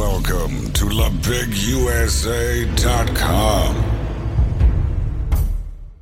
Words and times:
welcome 0.00 0.72
to. 0.72 0.88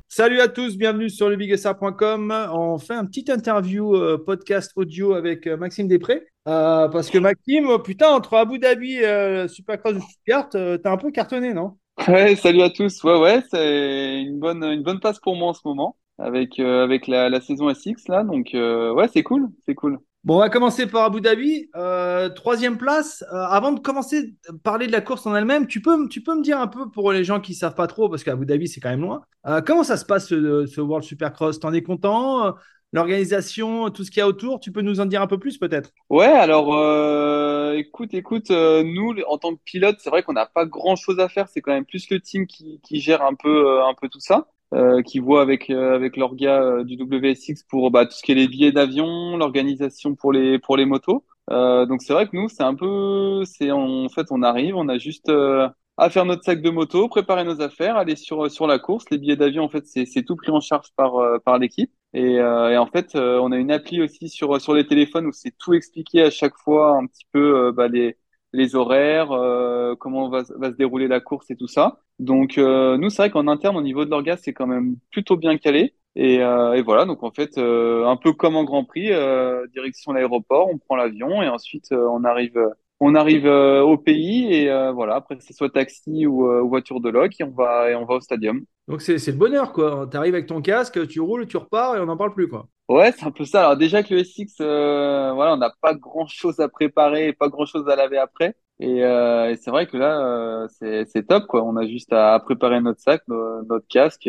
Salut 0.07 0.39
à 0.39 0.47
tous, 0.47 0.77
bienvenue 0.77 1.09
sur 1.09 1.29
lebigsr.com. 1.29 2.49
On 2.53 2.77
fait 2.77 2.93
un 2.93 3.05
petit 3.05 3.25
interview 3.29 3.95
euh, 3.95 4.17
podcast 4.25 4.71
audio 4.77 5.13
avec 5.13 5.47
euh, 5.47 5.57
Maxime 5.57 5.89
Després. 5.89 6.25
Euh, 6.47 6.87
parce 6.87 7.09
que 7.09 7.17
Maxime, 7.17 7.67
oh, 7.67 7.79
putain, 7.79 8.09
entre 8.11 8.35
Abu 8.35 8.57
Dhabi 8.57 8.93
et 8.93 9.05
euh, 9.05 9.47
Supercross 9.49 9.95
de 9.95 9.99
Stuttgart, 9.99 10.47
euh, 10.55 10.77
t'as 10.77 10.93
un 10.93 10.97
peu 10.97 11.11
cartonné, 11.11 11.53
non? 11.53 11.77
Ouais, 12.07 12.37
salut 12.37 12.61
à 12.61 12.69
tous. 12.69 13.03
Ouais, 13.03 13.19
ouais, 13.19 13.43
c'est 13.51 14.21
une 14.21 14.39
bonne, 14.39 14.63
une 14.63 14.83
bonne 14.83 15.01
passe 15.01 15.19
pour 15.19 15.35
moi 15.35 15.49
en 15.49 15.53
ce 15.53 15.61
moment 15.65 15.97
avec, 16.17 16.57
euh, 16.59 16.83
avec 16.85 17.07
la, 17.07 17.29
la 17.29 17.41
saison 17.41 17.73
SX 17.73 18.07
là. 18.07 18.23
Donc, 18.23 18.53
euh, 18.53 18.93
ouais, 18.93 19.09
c'est 19.11 19.23
cool, 19.23 19.49
c'est 19.65 19.75
cool. 19.75 19.99
Bon, 20.25 20.35
on 20.35 20.39
va 20.39 20.49
commencer 20.49 20.85
par 20.85 21.05
Abu 21.05 21.21
Dhabi. 21.21 21.69
Euh, 21.75 22.29
troisième 22.29 22.77
place. 22.77 23.23
Euh, 23.31 23.37
avant 23.37 23.71
de 23.71 23.79
commencer 23.79 24.35
à 24.49 24.53
parler 24.63 24.85
de 24.87 24.91
la 24.91 25.01
course 25.01 25.25
en 25.25 25.33
elle-même, 25.35 25.65
tu 25.65 25.81
peux, 25.81 26.07
tu 26.09 26.21
peux 26.21 26.35
me 26.35 26.41
dire 26.43 26.59
un 26.59 26.67
peu 26.67 26.89
pour 26.91 27.11
les 27.13 27.23
gens 27.23 27.39
qui 27.39 27.53
savent 27.55 27.75
pas 27.75 27.87
trop, 27.87 28.09
parce 28.09 28.23
qu'Abu 28.23 28.45
Dhabi 28.45 28.67
c'est 28.67 28.81
quand 28.81 28.89
même 28.89 29.01
loin. 29.01 29.21
euh, 29.47 29.61
comment 29.61 29.83
ça 29.83 29.95
se 29.95 30.05
passe 30.05 30.27
ce, 30.27 30.81
World 30.81 31.05
Supercross? 31.05 31.59
T'en 31.59 31.73
es 31.73 31.81
content? 31.83 32.45
Euh, 32.47 32.51
L'organisation, 32.91 33.91
tout 33.91 34.03
ce 34.03 34.09
qu'il 34.09 34.19
y 34.19 34.23
a 34.23 34.27
autour, 34.27 34.59
tu 34.59 34.71
peux 34.71 34.81
nous 34.81 34.99
en 34.99 35.05
dire 35.05 35.21
un 35.21 35.27
peu 35.27 35.37
plus 35.37 35.59
peut-être? 35.59 35.91
Ouais, 36.09 36.25
alors, 36.25 36.73
euh, 36.75 37.73
écoute, 37.77 38.13
écoute, 38.15 38.49
euh, 38.49 38.83
nous, 38.83 39.13
en 39.27 39.37
tant 39.37 39.55
que 39.55 39.61
pilote, 39.63 39.97
c'est 39.99 40.09
vrai 40.09 40.23
qu'on 40.23 40.33
n'a 40.33 40.47
pas 40.47 40.65
grand-chose 40.65 41.19
à 41.19 41.29
faire. 41.29 41.47
C'est 41.49 41.61
quand 41.61 41.71
même 41.71 41.85
plus 41.85 42.09
le 42.09 42.19
team 42.19 42.47
qui, 42.47 42.79
qui 42.81 42.99
gère 42.99 43.21
un 43.23 43.35
peu, 43.35 43.67
euh, 43.79 43.85
un 43.85 43.93
peu 43.93 44.09
tout 44.09 44.19
ça. 44.19 44.47
Euh, 44.75 45.01
qui 45.01 45.17
voit 45.17 45.41
avec 45.41 45.71
euh, 45.71 45.95
avec 45.95 46.15
l'orga 46.15 46.61
euh, 46.61 46.83
du 46.83 46.95
WSX 46.95 47.63
pour 47.67 47.89
bah, 47.89 48.05
tout 48.05 48.11
ce 48.11 48.21
qui 48.21 48.33
est 48.33 48.35
les 48.35 48.47
billets 48.47 48.71
d'avion, 48.71 49.35
l'organisation 49.35 50.13
pour 50.13 50.31
les 50.31 50.59
pour 50.59 50.77
les 50.77 50.85
motos. 50.85 51.25
Euh, 51.49 51.87
donc 51.87 52.03
c'est 52.03 52.13
vrai 52.13 52.27
que 52.27 52.35
nous 52.35 52.49
c'est 52.49 52.61
un 52.61 52.75
peu 52.75 53.43
c'est 53.45 53.71
en 53.71 54.07
fait 54.09 54.27
on 54.29 54.43
arrive, 54.43 54.75
on 54.75 54.87
a 54.87 54.99
juste 54.99 55.29
euh, 55.29 55.67
à 55.97 56.11
faire 56.11 56.23
notre 56.25 56.43
sac 56.43 56.61
de 56.61 56.69
moto, 56.69 57.09
préparer 57.09 57.43
nos 57.45 57.61
affaires, 57.61 57.97
aller 57.97 58.15
sur 58.15 58.51
sur 58.51 58.67
la 58.67 58.77
course. 58.77 59.05
Les 59.09 59.17
billets 59.17 59.35
d'avion 59.35 59.63
en 59.63 59.69
fait 59.69 59.87
c'est 59.87 60.23
tout 60.23 60.35
pris 60.35 60.51
en 60.51 60.59
charge 60.61 60.89
par 60.95 61.15
euh, 61.15 61.39
par 61.39 61.57
l'équipe. 61.57 61.91
Et, 62.13 62.33
et 62.35 62.77
en 62.77 62.87
fait 62.87 63.15
on 63.15 63.51
a 63.51 63.57
une 63.57 63.71
appli 63.71 64.01
aussi 64.01 64.29
sur 64.29 64.59
sur 64.61 64.73
les 64.75 64.85
téléphones 64.87 65.25
où 65.27 65.31
c'est 65.31 65.55
tout 65.57 65.73
expliqué 65.73 66.21
à 66.23 66.29
chaque 66.31 66.57
fois 66.57 66.97
un 66.97 67.05
petit 67.07 67.25
peu 67.31 67.71
bah, 67.71 67.87
les 67.87 68.17
les 68.53 68.75
horaires, 68.75 69.31
euh, 69.31 69.95
comment 69.95 70.29
va, 70.29 70.43
va 70.57 70.71
se 70.71 70.75
dérouler 70.75 71.07
la 71.07 71.19
course 71.19 71.49
et 71.51 71.55
tout 71.55 71.67
ça. 71.67 71.99
Donc 72.19 72.57
euh, 72.57 72.97
nous, 72.97 73.09
c'est 73.09 73.23
vrai 73.23 73.29
qu'en 73.31 73.47
interne, 73.47 73.77
au 73.77 73.81
niveau 73.81 74.05
de 74.05 74.09
l'orga, 74.09 74.37
c'est 74.37 74.53
quand 74.53 74.67
même 74.67 74.97
plutôt 75.11 75.37
bien 75.37 75.57
calé. 75.57 75.95
Et, 76.15 76.41
euh, 76.41 76.73
et 76.73 76.81
voilà, 76.81 77.05
donc 77.05 77.23
en 77.23 77.31
fait, 77.31 77.57
euh, 77.57 78.05
un 78.07 78.17
peu 78.17 78.33
comme 78.33 78.55
en 78.55 78.63
Grand 78.63 78.83
Prix, 78.83 79.11
euh, 79.11 79.67
direction 79.67 80.11
l'aéroport, 80.11 80.67
on 80.73 80.77
prend 80.77 80.95
l'avion 80.95 81.41
et 81.41 81.47
ensuite 81.47 81.91
euh, 81.91 82.07
on 82.11 82.23
arrive, 82.23 82.59
on 82.99 83.15
arrive 83.15 83.45
euh, 83.47 83.81
au 83.83 83.97
pays 83.97 84.53
et 84.53 84.69
euh, 84.69 84.91
voilà. 84.91 85.15
Après, 85.15 85.37
c'est 85.39 85.53
soit 85.53 85.69
taxi 85.69 86.25
ou, 86.25 86.47
euh, 86.47 86.61
ou 86.61 86.69
voiture 86.69 86.99
de 87.01 87.09
loc 87.09 87.33
et 87.39 87.43
on 87.43 87.51
va 87.51 87.89
et 87.91 87.95
on 87.95 88.05
va 88.05 88.15
au 88.15 88.21
stadium. 88.21 88.65
Donc 88.87 89.01
c'est 89.01 89.25
le 89.25 89.31
bonheur 89.33 89.71
quoi. 89.71 90.07
Tu 90.11 90.17
arrives 90.17 90.33
avec 90.33 90.47
ton 90.47 90.61
casque, 90.61 91.07
tu 91.07 91.19
roules, 91.21 91.47
tu 91.47 91.57
repars 91.57 91.95
et 91.95 91.99
on 91.99 92.05
n'en 92.07 92.17
parle 92.17 92.33
plus 92.33 92.47
quoi. 92.49 92.67
Ouais, 92.87 93.11
c'est 93.11 93.23
un 93.25 93.31
peu 93.31 93.45
ça. 93.45 93.61
Alors 93.65 93.77
déjà 93.77 94.01
que 94.01 94.13
le 94.15 94.21
SX, 94.21 94.55
voilà, 94.59 95.53
on 95.53 95.57
n'a 95.57 95.71
pas 95.81 95.93
grand-chose 95.93 96.59
à 96.59 96.67
préparer, 96.69 97.27
et 97.27 97.33
pas 97.33 97.47
grand-chose 97.49 97.87
à 97.87 97.95
laver 97.95 98.17
après. 98.17 98.55
Et, 98.79 98.97
et 99.01 99.55
c'est 99.61 99.69
vrai 99.71 99.85
que 99.87 99.97
là, 99.97 100.67
c'est 100.69 101.27
top 101.27 101.45
quoi. 101.47 101.63
On 101.63 101.75
a 101.77 101.85
juste 101.87 102.11
à 102.13 102.39
préparer 102.39 102.81
notre 102.81 102.99
sac, 103.01 103.21
no- 103.27 103.63
notre 103.63 103.85
casque, 103.87 104.27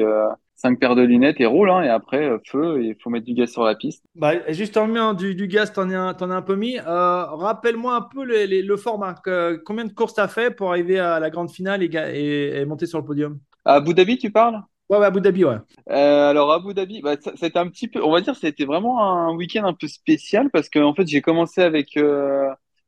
cinq 0.61 0.79
paires 0.79 0.95
de 0.95 1.03
lunettes 1.03 1.41
et 1.41 1.47
roule. 1.47 1.71
Hein, 1.71 1.83
et 1.83 1.89
après, 1.89 2.25
euh, 2.29 2.39
feu, 2.47 2.83
il 2.85 2.97
faut 3.03 3.11
mettre 3.11 3.27
du 3.27 3.35
gaz 3.35 3.51
sur 3.51 3.65
la 3.65 3.75
piste. 3.75 4.05
Bah, 4.15 4.53
juste 4.53 4.77
en 4.77 4.87
mis 4.87 5.17
du, 5.17 5.35
du 5.35 5.47
gaz, 5.47 5.73
t'en 5.73 5.89
as, 5.91 6.17
as 6.21 6.25
un 6.25 6.43
peu 6.43 6.57
mis. 6.57 6.79
Euh, 6.79 7.25
rappelle-moi 7.25 7.95
un 7.95 8.03
peu 8.03 8.25
les- 8.25 8.47
les- 8.47 8.63
le 8.63 8.77
format. 8.77 9.15
Que- 9.15 9.61
combien 9.65 9.85
de 9.85 9.93
courses 9.93 10.15
t'as 10.15 10.29
fait 10.29 10.51
pour 10.51 10.71
arriver 10.71 10.99
à 10.99 11.21
la 11.21 11.31
grande 11.31 11.51
finale 11.51 11.83
et, 11.83 11.89
ga- 11.89 12.13
et- 12.13 12.61
et 12.61 12.65
monter 12.65 12.87
sur 12.87 12.99
le 12.99 13.05
podium? 13.05 13.39
À 13.65 13.75
Abu 13.75 13.95
Dhabi, 13.95 14.19
tu 14.19 14.31
parles? 14.31 14.63
Ouais, 14.89 14.99
ouais, 14.99 15.07
Abu 15.07 15.21
Dhabi, 15.21 15.45
ouais. 15.45 15.59
Euh, 15.91 16.31
alors 16.31 16.53
Abu 16.53 16.75
Dhabi, 16.75 17.01
bah, 17.01 17.15
c'était 17.37 17.59
un 17.59 17.69
petit 17.69 17.89
peu, 17.89 18.03
on 18.03 18.11
va 18.11 18.21
dire, 18.21 18.35
c'était 18.37 18.65
vraiment 18.65 19.01
un 19.03 19.35
week-end 19.37 19.65
un 19.65 19.75
peu 19.75 19.87
spécial 19.87 20.51
parce 20.51 20.69
que 20.69 20.79
en 20.81 20.95
fait, 20.95 21.07
j'ai 21.07 21.23
commencé 21.23 21.63
avec 21.63 21.97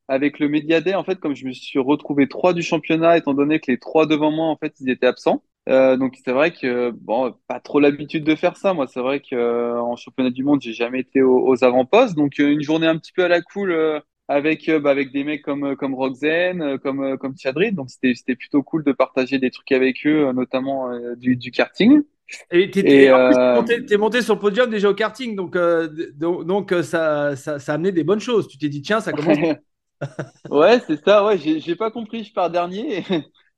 avec 0.09 0.39
le 0.39 0.49
Media 0.49 0.81
Day. 0.81 0.95
En 0.95 1.05
fait, 1.05 1.19
comme 1.21 1.35
je 1.35 1.47
me 1.47 1.53
suis 1.53 1.79
retrouvé 1.79 2.29
trois 2.29 2.53
du 2.53 2.63
championnat, 2.63 3.17
étant 3.17 3.35
donné 3.35 3.61
que 3.61 3.71
les 3.71 3.79
trois 3.79 4.07
devant 4.07 4.31
moi, 4.31 4.47
en 4.47 4.57
fait, 4.57 4.75
ils 4.81 4.91
étaient 4.91 5.07
absents. 5.07 5.43
Euh, 5.69 5.97
donc 5.97 6.17
c'est 6.25 6.33
vrai 6.33 6.53
que 6.53 6.91
bon, 6.91 7.35
pas 7.47 7.61
trop 7.61 7.79
l'habitude 7.79 8.25
de 8.25 8.35
faire 8.35 8.57
ça. 8.57 8.75
Moi, 8.75 8.87
c'est 8.89 9.01
vrai 9.01 9.21
que 9.21 9.35
euh, 9.37 9.81
en 9.81 9.95
championnat 9.97 10.31
du 10.31 10.43
monde, 10.43 10.61
j'ai 10.61 10.73
jamais 10.73 11.01
été 11.01 11.23
aux, 11.23 11.47
aux 11.47 11.65
avant-postes. 11.65 12.17
Donc 12.17 12.41
euh, 12.41 12.51
une 12.51 12.63
journée 12.63 12.87
un 12.89 12.99
petit 12.99 13.13
peu 13.13 13.25
à 13.25 13.29
la 13.29 13.41
cool. 13.43 14.03
avec 14.29 14.69
bah, 14.71 14.91
avec 14.91 15.13
des 15.13 15.25
mecs 15.25 15.43
comme 15.43 15.77
comme 15.77 15.95
Roxane, 15.95 16.79
comme 16.79 17.17
comme 17.19 17.37
Chadrid, 17.39 17.75
donc 17.75 17.91
c'était 17.91 18.15
c'était 18.15 18.35
plutôt 18.37 18.63
cool 18.63 18.83
de 18.85 18.93
partager 18.93 19.39
des 19.39 19.51
trucs 19.51 19.71
avec 19.73 20.05
eux, 20.07 20.33
notamment 20.33 20.91
du 21.17 21.37
du 21.37 21.51
karting. 21.51 22.03
Et 22.51 22.71
t'es 22.71 23.11
monté, 23.13 23.97
monté 23.99 24.23
sur 24.23 24.35
le 24.35 24.41
podium 24.41 24.71
déjà 24.71 24.89
au 24.89 24.95
karting, 24.95 25.37
donc, 25.37 25.57
donc, 26.15 26.47
donc, 26.47 26.75
ça, 26.83 27.37
ça, 27.37 27.59
ça 27.59 27.73
a 27.73 27.75
amené 27.75 27.93
des 27.93 28.05
bonnes 28.05 28.21
choses. 28.21 28.49
Tu 28.49 28.57
t'es 28.57 28.71
dit, 28.71 28.81
tiens, 28.81 29.01
ça 29.01 29.13
commence. 29.13 29.39
Ouais, 30.51 30.81
c'est 30.87 31.03
ça. 31.05 31.25
Ouais, 31.25 31.39
j'ai 31.39 31.77
pas 31.77 31.91
compris. 31.91 32.25
Je 32.25 32.33
pars 32.33 32.51
dernier 32.51 33.05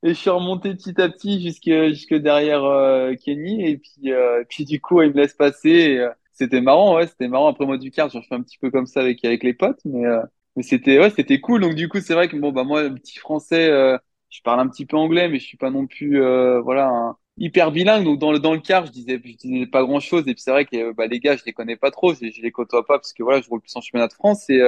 et, 0.04 0.08
je 0.10 0.14
suis 0.14 0.30
remonté 0.30 0.74
petit 0.74 1.00
à 1.00 1.08
petit 1.08 1.40
jusque 1.42 1.70
jusque 1.88 2.14
derrière 2.14 2.64
euh, 2.64 3.14
Kenny 3.14 3.66
et 3.66 3.78
puis 3.78 4.12
euh, 4.12 4.44
puis 4.48 4.64
du 4.64 4.80
coup 4.80 5.02
il 5.02 5.10
me 5.10 5.16
laisse 5.16 5.34
passer. 5.34 5.96
euh, 5.98 6.10
c'était 6.32 6.60
marrant. 6.60 6.96
Ouais, 6.96 7.06
c'était 7.06 7.28
marrant. 7.28 7.48
Après 7.48 7.66
moi 7.66 7.78
du 7.78 7.90
kart, 7.90 8.10
j'en 8.12 8.22
fais 8.22 8.34
un 8.34 8.42
petit 8.42 8.58
peu 8.58 8.70
comme 8.70 8.86
ça 8.86 9.00
avec 9.00 9.24
avec 9.24 9.42
les 9.44 9.54
potes, 9.54 9.80
mais 9.84 10.04
euh, 10.06 10.20
mais 10.56 10.62
c'était 10.62 10.98
ouais, 10.98 11.10
c'était 11.10 11.40
cool. 11.40 11.60
Donc 11.62 11.74
du 11.74 11.88
coup 11.88 12.00
c'est 12.00 12.14
vrai 12.14 12.28
que 12.28 12.36
bon 12.36 12.52
bah 12.52 12.64
moi 12.64 12.88
petit 12.90 13.18
français, 13.18 13.68
euh, 13.70 13.96
je 14.30 14.40
parle 14.42 14.60
un 14.60 14.68
petit 14.68 14.86
peu 14.86 14.96
anglais, 14.96 15.28
mais 15.28 15.38
je 15.38 15.46
suis 15.46 15.56
pas 15.56 15.70
non 15.70 15.86
plus 15.86 16.18
voilà 16.62 16.88
un 16.88 17.16
hyper 17.38 17.72
bilingue. 17.72 18.04
Donc 18.04 18.18
dans 18.18 18.32
le 18.32 18.38
dans 18.40 18.52
le 18.52 18.60
car, 18.60 18.86
je 18.86 18.92
disais 18.92 19.20
je 19.24 19.36
disais 19.36 19.66
pas 19.66 19.82
grand 19.82 20.00
chose. 20.00 20.22
Et 20.28 20.34
puis 20.34 20.42
c'est 20.42 20.50
vrai 20.50 20.64
que 20.66 20.92
bah 20.92 21.06
les 21.06 21.20
gars, 21.20 21.36
je 21.36 21.44
les 21.46 21.52
connais 21.52 21.76
pas 21.76 21.90
trop. 21.90 22.14
Je, 22.14 22.30
je 22.30 22.42
les 22.42 22.52
côtoie 22.52 22.86
pas 22.86 22.98
parce 22.98 23.12
que 23.12 23.22
voilà, 23.22 23.40
je 23.40 23.48
roule 23.48 23.60
plus 23.60 23.74
en 23.76 23.80
championnat 23.80 24.08
de 24.08 24.12
France 24.14 24.48
et 24.50 24.60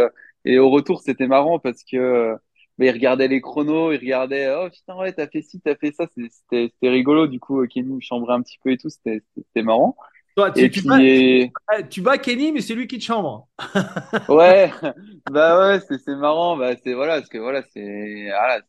et 0.45 0.59
au 0.61 0.71
retour, 0.71 1.01
c'était 1.03 1.27
marrant 1.27 1.59
parce 1.59 1.83
que 1.83 2.37
euh, 2.81 2.85
bah, 2.85 2.87
ils 2.87 2.91
regardaient 2.93 3.29
les 3.29 3.41
chronos, 3.41 3.93
ils 3.93 3.99
regardaient 3.99 4.55
oh 4.57 4.71
putain 4.71 4.97
ouais 4.97 5.13
t'as 5.13 5.29
fait 5.29 5.43
ci, 5.43 5.61
t'as 5.61 5.77
fait 5.77 5.93
ça, 5.93 6.07
c'était 6.15 6.71
c'était 6.73 6.89
rigolo. 6.91 7.27
Du 7.27 7.41
coup, 7.41 7.61
euh, 7.63 7.67
Kenny 7.67 7.95
me 7.95 8.01
chambrait 8.01 8.35
un 8.35 8.43
petit 8.43 8.59
peu 8.63 8.71
et 8.73 8.79
tout, 8.79 8.89
c'était 8.91 9.23
c'était 9.37 9.63
marrant. 9.63 9.97
Toi, 10.37 10.51
tu, 10.53 10.65
Et 10.65 10.71
tu 10.71 10.83
puis 10.83 10.87
bats, 10.87 11.01
et- 11.01 11.51
tu 11.91 12.03
bats 12.03 12.19
Kenny, 12.19 12.53
mais 12.53 12.61
c'est 12.61 12.75
lui 12.75 12.87
qui 12.87 12.99
te 12.99 13.05
chambre. 13.05 13.49
ouais, 14.29 14.71
bah 15.31 15.59
ouais, 15.59 15.81
c'est 15.89 15.99
c'est 15.99 16.17
marrant, 16.17 16.57
bah 16.57 16.75
c'est 16.83 16.95
voilà 16.95 17.17
parce 17.19 17.29
que 17.29 17.39
voilà 17.39 17.63
c'est 17.73 18.27
voilà 18.31 18.61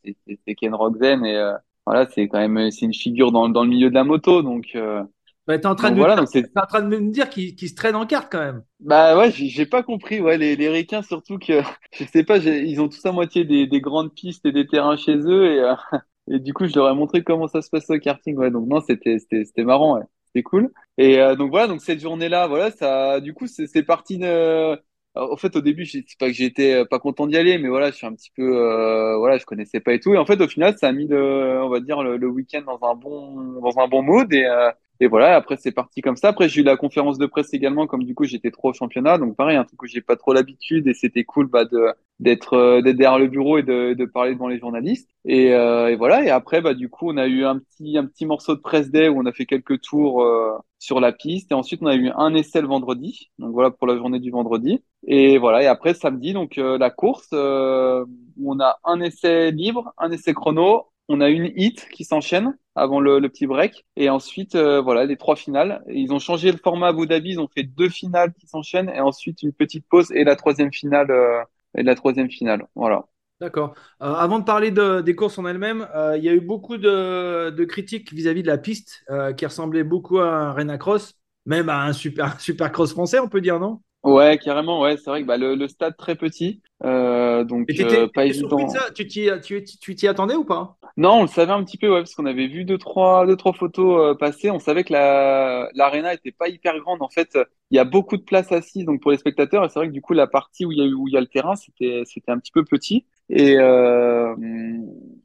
c'est 0.45 0.56
Ken 0.56 0.74
Rogzen 0.75 1.25
et 1.25 1.35
euh, 1.35 1.53
voilà 1.85 2.07
c'est 2.09 2.28
quand 2.28 2.39
même 2.39 2.72
c'est 2.72 2.85
une 2.85 2.94
figure 2.94 3.31
dans 3.31 3.50
dans 3.50 3.63
le 3.63 3.69
milieu 3.69 3.89
de 3.89 3.95
la 3.95 4.03
moto 4.03 4.41
donc 4.44 4.68
euh, 4.75 5.03
Bah, 5.47 5.58
t'es 5.58 5.66
en 5.68 5.75
train 5.75 5.91
de 5.91 5.96
donc 5.96 5.97
voilà 5.97 6.16
dire, 6.16 6.28
t'es 6.31 6.44
en 6.56 6.66
train 6.68 6.81
de 6.81 6.88
me 6.97 7.12
dire 7.12 7.30
qu'il 7.30 7.58
se 7.69 7.75
traîne 7.75 7.96
en 7.96 8.06
carte 8.06 8.31
quand 8.31 8.40
même. 8.40 8.63
Bah 8.80 9.18
ouais, 9.18 9.31
j'ai 9.31 9.66
pas 9.66 9.81
compris. 9.81 10.22
Ouais, 10.22 10.38
les, 10.38 10.56
les 10.56 10.69
Ricains, 10.69 11.02
surtout 11.02 11.40
que, 11.40 11.62
je 11.94 12.03
sais 12.06 12.24
pas, 12.24 12.38
ils 12.38 12.80
ont 12.80 12.90
tous 12.90 13.03
à 13.06 13.12
moitié 13.12 13.44
des, 13.44 13.66
des 13.68 13.81
grandes 13.81 14.13
pistes 14.13 14.46
et 14.46 14.52
des 14.52 14.68
terrains 14.68 14.97
chez 14.97 15.16
eux. 15.18 15.46
Et, 15.52 15.59
euh, 15.59 15.74
et 16.31 16.40
du 16.40 16.53
coup, 16.53 16.68
je 16.68 16.75
leur 16.75 16.90
ai 16.90 16.96
montré 16.96 17.24
comment 17.24 17.47
ça 17.47 17.62
se 17.62 17.69
passe 17.69 17.90
au 17.90 17.97
karting. 18.00 18.36
Ouais, 18.38 18.52
donc 18.52 18.68
non, 18.68 18.81
c'était 18.81 19.18
c'était 19.19 19.46
c'était 19.46 19.63
marrant. 19.63 19.97
Ouais. 19.97 20.03
C'était 20.28 20.44
cool. 20.44 20.72
Et 21.00 21.19
euh, 21.19 21.36
donc 21.36 21.50
voilà, 21.50 21.68
donc 21.68 21.81
cette 21.81 22.00
journée-là, 22.02 22.47
voilà, 22.47 22.69
ça, 22.72 23.19
du 23.19 23.34
coup, 23.34 23.47
c'est 23.47 23.84
parti 23.84 24.18
de. 24.19 24.80
Alors, 25.16 25.31
En 25.34 25.38
fait, 25.38 25.56
au 25.56 25.62
début, 25.62 25.86
c'est 25.88 26.06
pas 26.19 26.28
que 26.28 26.34
j'étais 26.34 26.74
euh, 26.75 26.86
pas 26.86 27.00
content 27.00 27.25
d'y 27.25 27.38
aller, 27.38 27.57
mais 27.57 27.69
voilà, 27.69 27.90
je 27.90 27.96
suis 27.96 28.06
un 28.06 28.13
petit 28.13 28.30
peu, 28.36 28.44
euh, 28.44 29.18
voilà, 29.18 29.38
je 29.40 29.46
connaissais 29.46 29.80
pas 29.80 29.94
et 29.94 30.00
tout. 30.00 30.13
Et 30.13 30.18
en 30.19 30.25
fait, 30.28 30.40
au 30.41 30.47
final, 30.47 30.78
ça 30.78 30.90
a 30.90 30.91
mis 30.91 31.07
le, 31.07 31.59
on 31.63 31.69
va 31.69 31.80
dire, 31.80 32.03
le, 32.03 32.18
le 32.18 32.28
week-end 32.28 32.62
dans 32.62 32.80
un 32.88 32.94
bon, 32.96 33.59
dans 33.62 33.80
un 33.80 33.88
bon 33.88 34.03
mood. 34.03 34.31
Et, 34.34 34.46
euh, 34.46 34.69
et 35.00 35.08
voilà, 35.08 35.35
après 35.35 35.58
c'est 35.58 35.72
parti 35.72 36.02
comme 36.02 36.16
ça. 36.16 36.30
Après 36.30 36.50
j'ai 36.50 36.62
eu 36.62 36.63
la 36.63 36.78
conférence 36.78 37.18
de 37.18 37.25
presse 37.25 37.53
également, 37.53 37.88
comme 37.88 38.03
du 38.03 38.16
coup 38.16 38.24
j'étais 38.25 38.52
trop 38.52 38.69
au 38.69 38.74
championnat, 38.74 39.18
donc 39.18 39.35
pareil, 39.35 39.58
un 39.58 39.63
truc 39.63 39.81
où 39.84 39.88
j'ai 39.88 40.02
pas 40.02 40.16
trop 40.16 40.34
l'habitude 40.34 40.88
et 40.88 40.94
c'était 40.94 41.24
cool 41.24 41.47
bah, 41.47 41.66
de 41.66 41.88
d'être 42.19 42.53
euh, 42.53 42.81
d'être 42.81 42.97
derrière 42.97 43.19
le 43.19 43.28
bureau 43.28 43.57
et 43.59 43.63
de, 43.63 43.94
de 43.94 44.06
parler 44.06 44.34
devant 44.34 44.47
les 44.47 44.57
journalistes. 44.59 45.10
Et, 45.25 45.54
euh, 45.54 45.89
et 45.89 45.95
voilà. 45.95 46.24
Et 46.24 46.30
après 46.30 46.62
bah 46.62 46.74
du 46.74 46.89
coup 46.89 47.10
on 47.12 47.18
a 47.18 47.27
eu 47.27 47.44
un 47.45 47.60
petit 47.60 47.98
un 47.98 48.06
petit 48.06 48.25
morceau 48.25 48.56
de 48.56 48.62
press 48.62 48.89
day 48.89 49.07
où 49.10 49.19
on 49.19 49.25
a 49.25 49.31
fait 49.33 49.45
quelques 49.45 49.81
tours 49.81 50.24
euh, 50.24 50.51
sur 50.80 51.00
la 51.00 51.12
piste 51.12 51.51
et 51.51 51.56
ensuite 51.56 51.81
on 51.83 51.88
a 51.88 51.95
eu 51.95 52.10
un 52.16 52.33
essai 52.33 52.62
le 52.62 52.68
vendredi. 52.68 53.30
Donc 53.39 53.51
voilà 53.54 53.72
pour 53.72 53.88
la 53.88 53.98
journée 53.98 54.19
du 54.19 54.31
vendredi. 54.31 54.83
Et 55.06 55.38
voilà. 55.38 55.63
Et 55.63 55.68
après 55.68 55.94
samedi 55.94 56.33
donc 56.33 56.57
euh, 56.57 56.77
la 56.77 56.89
course 56.89 57.30
euh, 57.33 58.06
où 58.38 58.54
on 58.54 58.60
a 58.60 58.77
un 58.83 59.00
essai 59.01 59.51
libre, 59.51 59.94
un 59.98 60.12
essai 60.12 60.33
chrono. 60.33 60.86
On 61.09 61.21
a 61.21 61.30
une 61.30 61.51
hit 61.56 61.88
qui 61.92 62.04
s'enchaîne 62.06 62.57
avant 62.75 63.00
le, 63.00 63.19
le 63.19 63.30
petit 63.30 63.48
break. 63.48 63.86
Et 63.95 64.09
ensuite, 64.09 64.56
euh, 64.56 64.81
voilà, 64.81 65.06
les 65.06 65.18
trois 65.18 65.36
finales. 65.36 65.83
Et 65.88 66.00
ils 66.00 66.12
ont 66.13 66.19
changé 66.19 66.51
le 66.51 66.57
format 66.57 66.88
à 66.88 66.89
Abu 66.89 67.07
Dhabi. 67.07 67.31
Ils 67.31 67.39
ont 67.39 67.48
fait 67.48 67.63
deux 67.63 67.89
finales 67.89 68.33
qui 68.33 68.48
s'enchaînent 68.48 68.89
et 68.89 69.00
ensuite 69.01 69.42
une 69.44 69.54
petite 69.54 69.88
pause 69.88 70.12
et 70.12 70.24
la 70.24 70.36
troisième 70.36 70.71
finale. 70.74 71.12
euh, 71.12 71.44
et 71.77 71.83
la 71.83 71.95
troisième 71.95 72.30
finale. 72.31 72.68
Voilà. 72.75 73.06
D'accord. 73.39 73.75
Euh, 74.01 74.13
avant 74.13 74.39
de 74.39 74.45
parler 74.45 74.71
de- 74.71 75.01
des 75.01 75.15
courses 75.15 75.38
en 75.38 75.45
elles-mêmes, 75.45 75.88
il 76.18 76.24
y 76.24 76.30
a 76.30 76.33
eu 76.33 76.42
beaucoup 76.42 76.77
de, 76.77 77.51
de 77.51 77.65
critiques 77.65 78.12
vis-à-vis 78.13 78.42
de 78.42 78.48
la 78.48 78.57
piste 78.57 79.06
qui 79.38 79.45
ressemblait 79.45 79.83
beaucoup 79.83 80.19
à 80.19 80.27
un 80.27 80.53
Renacross, 80.53 81.13
même 81.45 81.69
à 81.69 81.83
un 81.86 81.94
super, 81.94 82.39
super 82.42 82.71
cross 82.71 82.92
français, 82.94 83.19
on 83.19 83.30
peut 83.30 83.42
dire, 83.42 83.60
non? 83.60 83.81
Ouais, 84.03 84.38
carrément, 84.38 84.80
ouais, 84.81 84.95
c'est 84.98 85.10
vrai 85.10 85.21
que 85.21 85.27
bah, 85.27 85.38
le, 85.38 85.56
le 85.56 85.68
stade 85.68 85.95
très 85.98 86.15
petit, 86.15 86.62
donc 86.81 87.69
pas 88.13 88.25
évident. 88.25 88.65
de 88.65 88.71
ça? 88.71 88.92
Tu 88.92 89.95
t'y 89.95 90.07
attendais 90.07 90.36
ou 90.36 90.45
pas? 90.45 90.76
Non, 90.98 91.20
on 91.20 91.22
le 91.22 91.28
savait 91.28 91.52
un 91.52 91.64
petit 91.64 91.78
peu, 91.78 91.90
ouais, 91.92 92.00
parce 92.00 92.16
qu'on 92.16 92.26
avait 92.26 92.48
vu 92.48 92.66
deux, 92.66 92.80
trois, 92.80 93.28
deux, 93.28 93.36
trois 93.38 93.54
photos 93.54 94.14
euh, 94.14 94.16
passer. 94.16 94.50
On 94.50 94.58
savait 94.60 94.84
que 94.84 94.94
la, 94.94 95.70
l'arena 95.76 96.14
était 96.14 96.32
pas 96.32 96.50
hyper 96.50 96.80
grande. 96.80 97.04
En 97.04 97.10
fait, 97.10 97.38
il 97.70 97.76
y 97.76 97.80
a 97.80 97.84
beaucoup 97.86 98.18
de 98.18 98.24
places 98.24 98.52
assises, 98.52 98.86
donc 98.86 99.02
pour 99.02 99.12
les 99.12 99.18
spectateurs. 99.18 99.64
Et 99.64 99.70
c'est 99.70 99.78
vrai 99.80 99.88
que 99.88 99.94
du 99.94 100.02
coup, 100.02 100.14
la 100.14 100.26
partie 100.28 100.66
où 100.66 100.72
il 100.72 100.80
y 100.80 100.82
a, 100.82 100.86
où 100.86 101.08
il 101.08 101.14
y 101.14 101.18
a 101.18 101.22
le 101.22 101.28
terrain, 101.28 101.56
c'était, 101.56 102.04
un 102.28 102.40
petit 102.40 102.52
peu 102.52 102.66
petit. 102.66 103.06
Et 103.30 103.58
euh, 103.60 104.36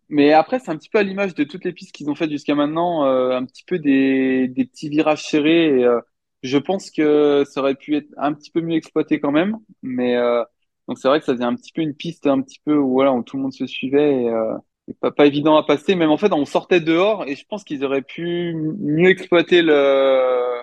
mais 0.09 0.33
après, 0.33 0.59
c'est 0.59 0.71
un 0.71 0.77
petit 0.77 0.91
peu 0.91 0.99
à 0.99 1.03
l'image 1.03 1.35
de 1.35 1.45
toutes 1.45 1.65
les 1.65 1.73
pistes 1.73 1.93
qu'ils 1.93 2.11
ont 2.11 2.15
faites 2.15 2.31
jusqu'à 2.31 2.55
maintenant, 2.55 3.07
euh, 3.07 3.31
un 3.37 3.45
petit 3.47 3.65
peu 3.65 3.79
des, 3.79 4.49
des 4.49 4.65
petits 4.67 4.89
virages 4.91 5.23
serrés. 5.23 5.81
Et, 5.81 5.85
euh, 5.85 6.01
je 6.43 6.59
pense 6.59 6.91
que 6.91 7.45
ça 7.47 7.61
aurait 7.61 7.77
pu 7.77 7.97
être 7.97 8.09
un 8.19 8.33
petit 8.35 8.51
peu 8.51 8.61
mieux 8.61 8.77
exploité 8.77 9.21
quand 9.21 9.31
même. 9.33 9.57
Mais 9.83 10.17
euh, 10.17 10.45
donc 10.89 10.99
c'est 10.99 11.09
vrai 11.09 11.21
que 11.21 11.25
ça 11.27 11.33
faisait 11.33 11.45
un 11.45 11.55
petit 11.55 11.73
peu 11.73 11.83
une 11.83 11.95
piste, 11.95 12.27
un 12.27 12.43
petit 12.43 12.61
peu 12.65 12.77
où 12.77 12.93
voilà, 12.93 13.13
où 13.13 13.23
tout 13.23 13.37
le 13.37 13.43
monde 13.43 13.53
se 13.55 13.67
suivait. 13.67 14.29
Euh, 14.29 14.55
pas, 15.00 15.11
pas 15.11 15.26
évident 15.26 15.56
à 15.56 15.64
passer, 15.64 15.94
même 15.94 16.11
en 16.11 16.17
fait, 16.17 16.32
on 16.32 16.44
sortait 16.44 16.81
dehors 16.81 17.25
et 17.26 17.37
je 17.37 17.44
pense 17.46 17.64
qu'ils 17.64 17.84
auraient 17.84 18.02
pu 18.02 18.55
mieux 18.55 19.11
exploiter 19.11 19.62
le, 19.62 20.62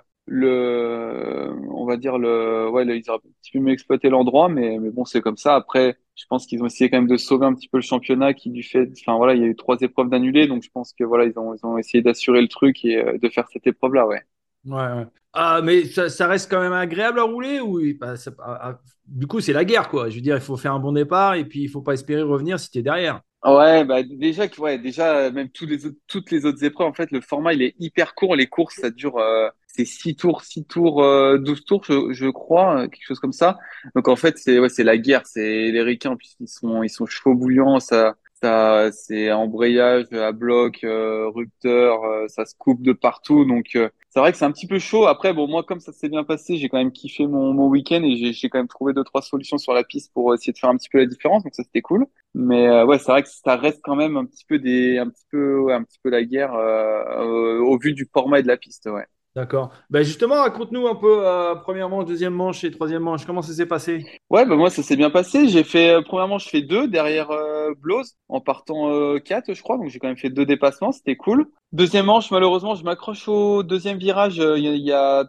on 1.71 1.86
va 1.86 1.98
dire 1.98 2.18
le, 2.18 2.69
ouais, 2.69 2.86
ils 2.86 3.10
auraient 3.10 3.19
un 3.56 3.60
mieux 3.60 3.74
exploité 3.74 4.10
l'endroit, 4.10 4.50
mais, 4.50 4.77
mais 4.80 4.92
bon, 4.92 5.06
c'est 5.06 5.21
comme 5.21 5.38
ça. 5.38 5.56
Après, 5.56 5.98
je 6.16 6.25
pense 6.30 6.45
qu'ils 6.45 6.62
ont 6.62 6.66
essayé 6.66 6.89
quand 6.89 6.98
même 6.98 7.07
de 7.07 7.18
sauver 7.18 7.45
un 7.45 7.54
petit 7.54 7.69
peu 7.69 7.77
le 7.77 7.83
championnat 7.83 8.33
qui, 8.33 8.50
du 8.50 8.63
fait, 8.63 8.92
enfin 9.01 9.18
voilà, 9.18 9.36
il 9.36 9.42
y 9.42 9.45
a 9.45 9.48
eu 9.48 9.56
trois 9.56 9.77
épreuves 9.80 10.10
d'annulées, 10.10 10.48
donc 10.48 10.63
je 10.63 10.69
pense 10.69 10.94
que 10.94 11.04
voilà, 11.04 11.25
ils 11.25 11.38
ont, 11.38 11.77
essayé 11.77 12.01
d'assurer 12.01 12.42
le 12.42 12.48
truc 12.48 12.83
et 12.83 12.98
euh, 12.98 13.18
de 13.18 13.30
faire 13.30 13.48
cette 13.51 13.65
épreuve-là, 13.68 14.06
ouais. 14.06 14.22
Ouais, 14.65 14.75
ouais. 14.75 15.06
Ah, 15.31 15.62
mais 15.63 15.86
ça, 15.86 16.27
reste 16.27 16.50
quand 16.50 16.60
même 16.60 16.74
agréable 16.74 17.19
à 17.19 17.24
rouler 17.24 17.60
ou 17.60 17.80
ah, 18.01 18.15
ah, 18.39 18.80
du 19.06 19.27
coup 19.27 19.42
c'est 19.42 19.54
la 19.54 19.63
guerre 19.63 19.88
quoi. 19.88 20.10
Je 20.10 20.15
veux 20.15 20.22
dire, 20.22 20.36
il 20.36 20.42
faut 20.42 20.57
faire 20.57 20.74
un 20.74 20.80
bon 20.80 20.92
départ 20.92 21.36
et 21.36 21.45
puis 21.45 21.62
il 21.62 21.69
faut 21.69 21.83
pas 21.83 21.94
espérer 21.94 22.24
revenir 22.24 22.60
si 22.60 22.72
t'es 22.72 22.81
derrière. 22.81 23.22
Ouais, 23.45 23.86
bah 23.86 24.03
déjà 24.03 24.47
ouais, 24.57 24.77
déjà 24.77 25.31
même 25.31 25.50
tous 25.50 25.65
les 25.65 25.86
autres, 25.86 25.95
toutes 26.07 26.30
les 26.30 26.45
autres 26.45 26.62
épreuves 26.65 26.88
en 26.89 26.94
fait 26.94 27.09
le 27.12 27.21
format 27.21 27.53
il 27.53 27.62
est 27.62 27.74
hyper 27.80 28.13
court, 28.13 28.36
les 28.36 28.47
courses 28.47 28.75
ça 28.75 28.89
dure 28.89 29.18
euh, 29.18 29.47
c'est 29.65 29.86
6 29.86 30.18
tours, 30.18 30.41
6 30.44 30.65
tours, 30.65 31.01
euh, 31.01 31.38
12 31.38 31.63
tours 31.63 31.86
je, 31.86 32.12
je 32.12 32.27
crois, 32.27 32.81
euh, 32.81 32.88
quelque 32.89 33.06
chose 33.07 33.19
comme 33.21 33.31
ça. 33.31 33.57
Donc 33.95 34.09
en 34.09 34.18
fait 34.18 34.38
c'est 34.38 34.59
ouais, 34.59 34.68
c'est 34.68 34.83
la 34.83 34.97
guerre, 34.97 35.25
c'est 35.25 35.71
les 35.71 35.81
ricains 35.81 36.18
puisqu'ils 36.18 36.50
sont 36.50 36.83
ils 36.83 36.89
sont 36.89 37.06
chauds 37.06 37.33
bouillants, 37.33 37.80
ça 37.80 38.15
ça 38.41 38.91
c'est 38.91 39.31
embrayage 39.31 40.06
à 40.13 40.31
bloc, 40.31 40.83
euh, 40.83 41.30
rupteur, 41.30 42.03
euh, 42.03 42.27
ça 42.27 42.45
se 42.45 42.56
coupe 42.57 42.81
de 42.81 42.94
partout 42.94 43.45
donc 43.45 43.68
euh, 43.75 43.89
c'est 44.09 44.19
vrai 44.19 44.31
que 44.31 44.38
c'est 44.38 44.45
un 44.45 44.51
petit 44.51 44.68
peu 44.68 44.80
chaud. 44.80 45.06
Après 45.07 45.33
bon 45.33 45.47
moi 45.47 45.63
comme 45.63 45.80
ça 45.80 45.91
s'est 45.91 46.09
bien 46.09 46.24
passé, 46.24 46.57
j'ai 46.57 46.69
quand 46.69 46.77
même 46.77 46.91
kiffé 46.91 47.27
mon 47.27 47.53
mon 47.53 47.68
week-end 47.68 48.01
et 48.03 48.33
j'ai 48.33 48.50
quand 48.50 48.57
même 48.59 48.68
trouvé 48.68 48.94
deux 48.94 49.03
trois 49.03 49.21
solutions 49.21 49.57
sur 49.57 49.74
la 49.74 49.83
piste 49.83 50.12
pour 50.13 50.33
essayer 50.33 50.53
de 50.53 50.57
faire 50.57 50.69
un 50.69 50.77
petit 50.77 50.89
peu 50.89 51.00
la 51.00 51.06
différence 51.06 51.44
donc 51.44 51.53
ça 51.56 51.63
c'était 51.63 51.81
cool. 51.81 52.06
Mais 52.33 52.68
euh, 52.68 52.86
ouais, 52.86 53.00
c'est 53.00 53.12
vrai 53.12 53.24
que 53.24 53.30
ça 53.30 53.56
reste 53.56 53.81
quand 53.83 53.95
même 53.95 54.18
un 54.18 54.25
petit 54.25 54.45
peu 54.45 54.59
des, 54.59 54.97
un 55.00 55.09
petit 55.09 55.25
peu, 55.31 55.59
ouais, 55.59 55.74
un 55.74 55.83
petit 55.83 56.00
peu 56.03 56.09
la 56.09 56.24
guerre 56.24 56.53
au 56.53 57.77
vu 57.80 57.94
du 57.94 58.07
format 58.13 58.39
et 58.39 58.44
de 58.44 58.47
la 58.47 58.57
piste, 58.57 58.88
ouais. 58.88 59.06
D'accord. 59.36 59.71
Ben 59.89 60.03
justement, 60.03 60.41
raconte-nous 60.41 60.88
un 60.88 60.95
peu 60.95 61.25
euh, 61.25 61.56
première 61.56 61.88
manche, 61.88 62.06
deuxième 62.06 62.33
manche 62.33 62.63
et 62.63 62.71
troisième 62.71 63.03
manche. 63.03 63.25
Comment 63.25 63.41
ça 63.41 63.53
s'est 63.53 63.68
passé? 63.68 64.06
Ouais, 64.30 64.45
bah 64.45 64.56
moi 64.56 64.69
ça 64.69 64.81
s'est 64.83 64.95
bien 64.95 65.09
passé. 65.12 65.47
J'ai 65.47 65.63
fait 65.63 65.91
euh, 65.91 66.01
premièrement, 66.01 66.39
je 66.39 66.50
fais 66.50 66.62
deux 66.62 66.88
derrière 66.88 67.30
euh, 67.31 67.49
Blows 67.74 68.04
en 68.27 68.42
partant 68.42 68.92
euh, 68.92 69.19
quatre, 69.19 69.54
je 69.54 69.62
crois. 69.62 69.77
Donc 69.77 69.88
j'ai 69.89 70.00
quand 70.00 70.07
même 70.07 70.18
fait 70.18 70.30
deux 70.30 70.45
dépassements, 70.45 70.92
c'était 70.92 71.16
cool. 71.16 71.48
Deuxième 71.71 72.06
manche, 72.06 72.31
malheureusement, 72.31 72.75
je 72.75 72.83
m'accroche 72.83 73.27
au 73.27 73.63
deuxième 73.63 73.98
virage. 73.98 74.39
euh, 74.39 74.57
Il 74.57 74.77
y 74.77 74.92
a, 74.92 75.25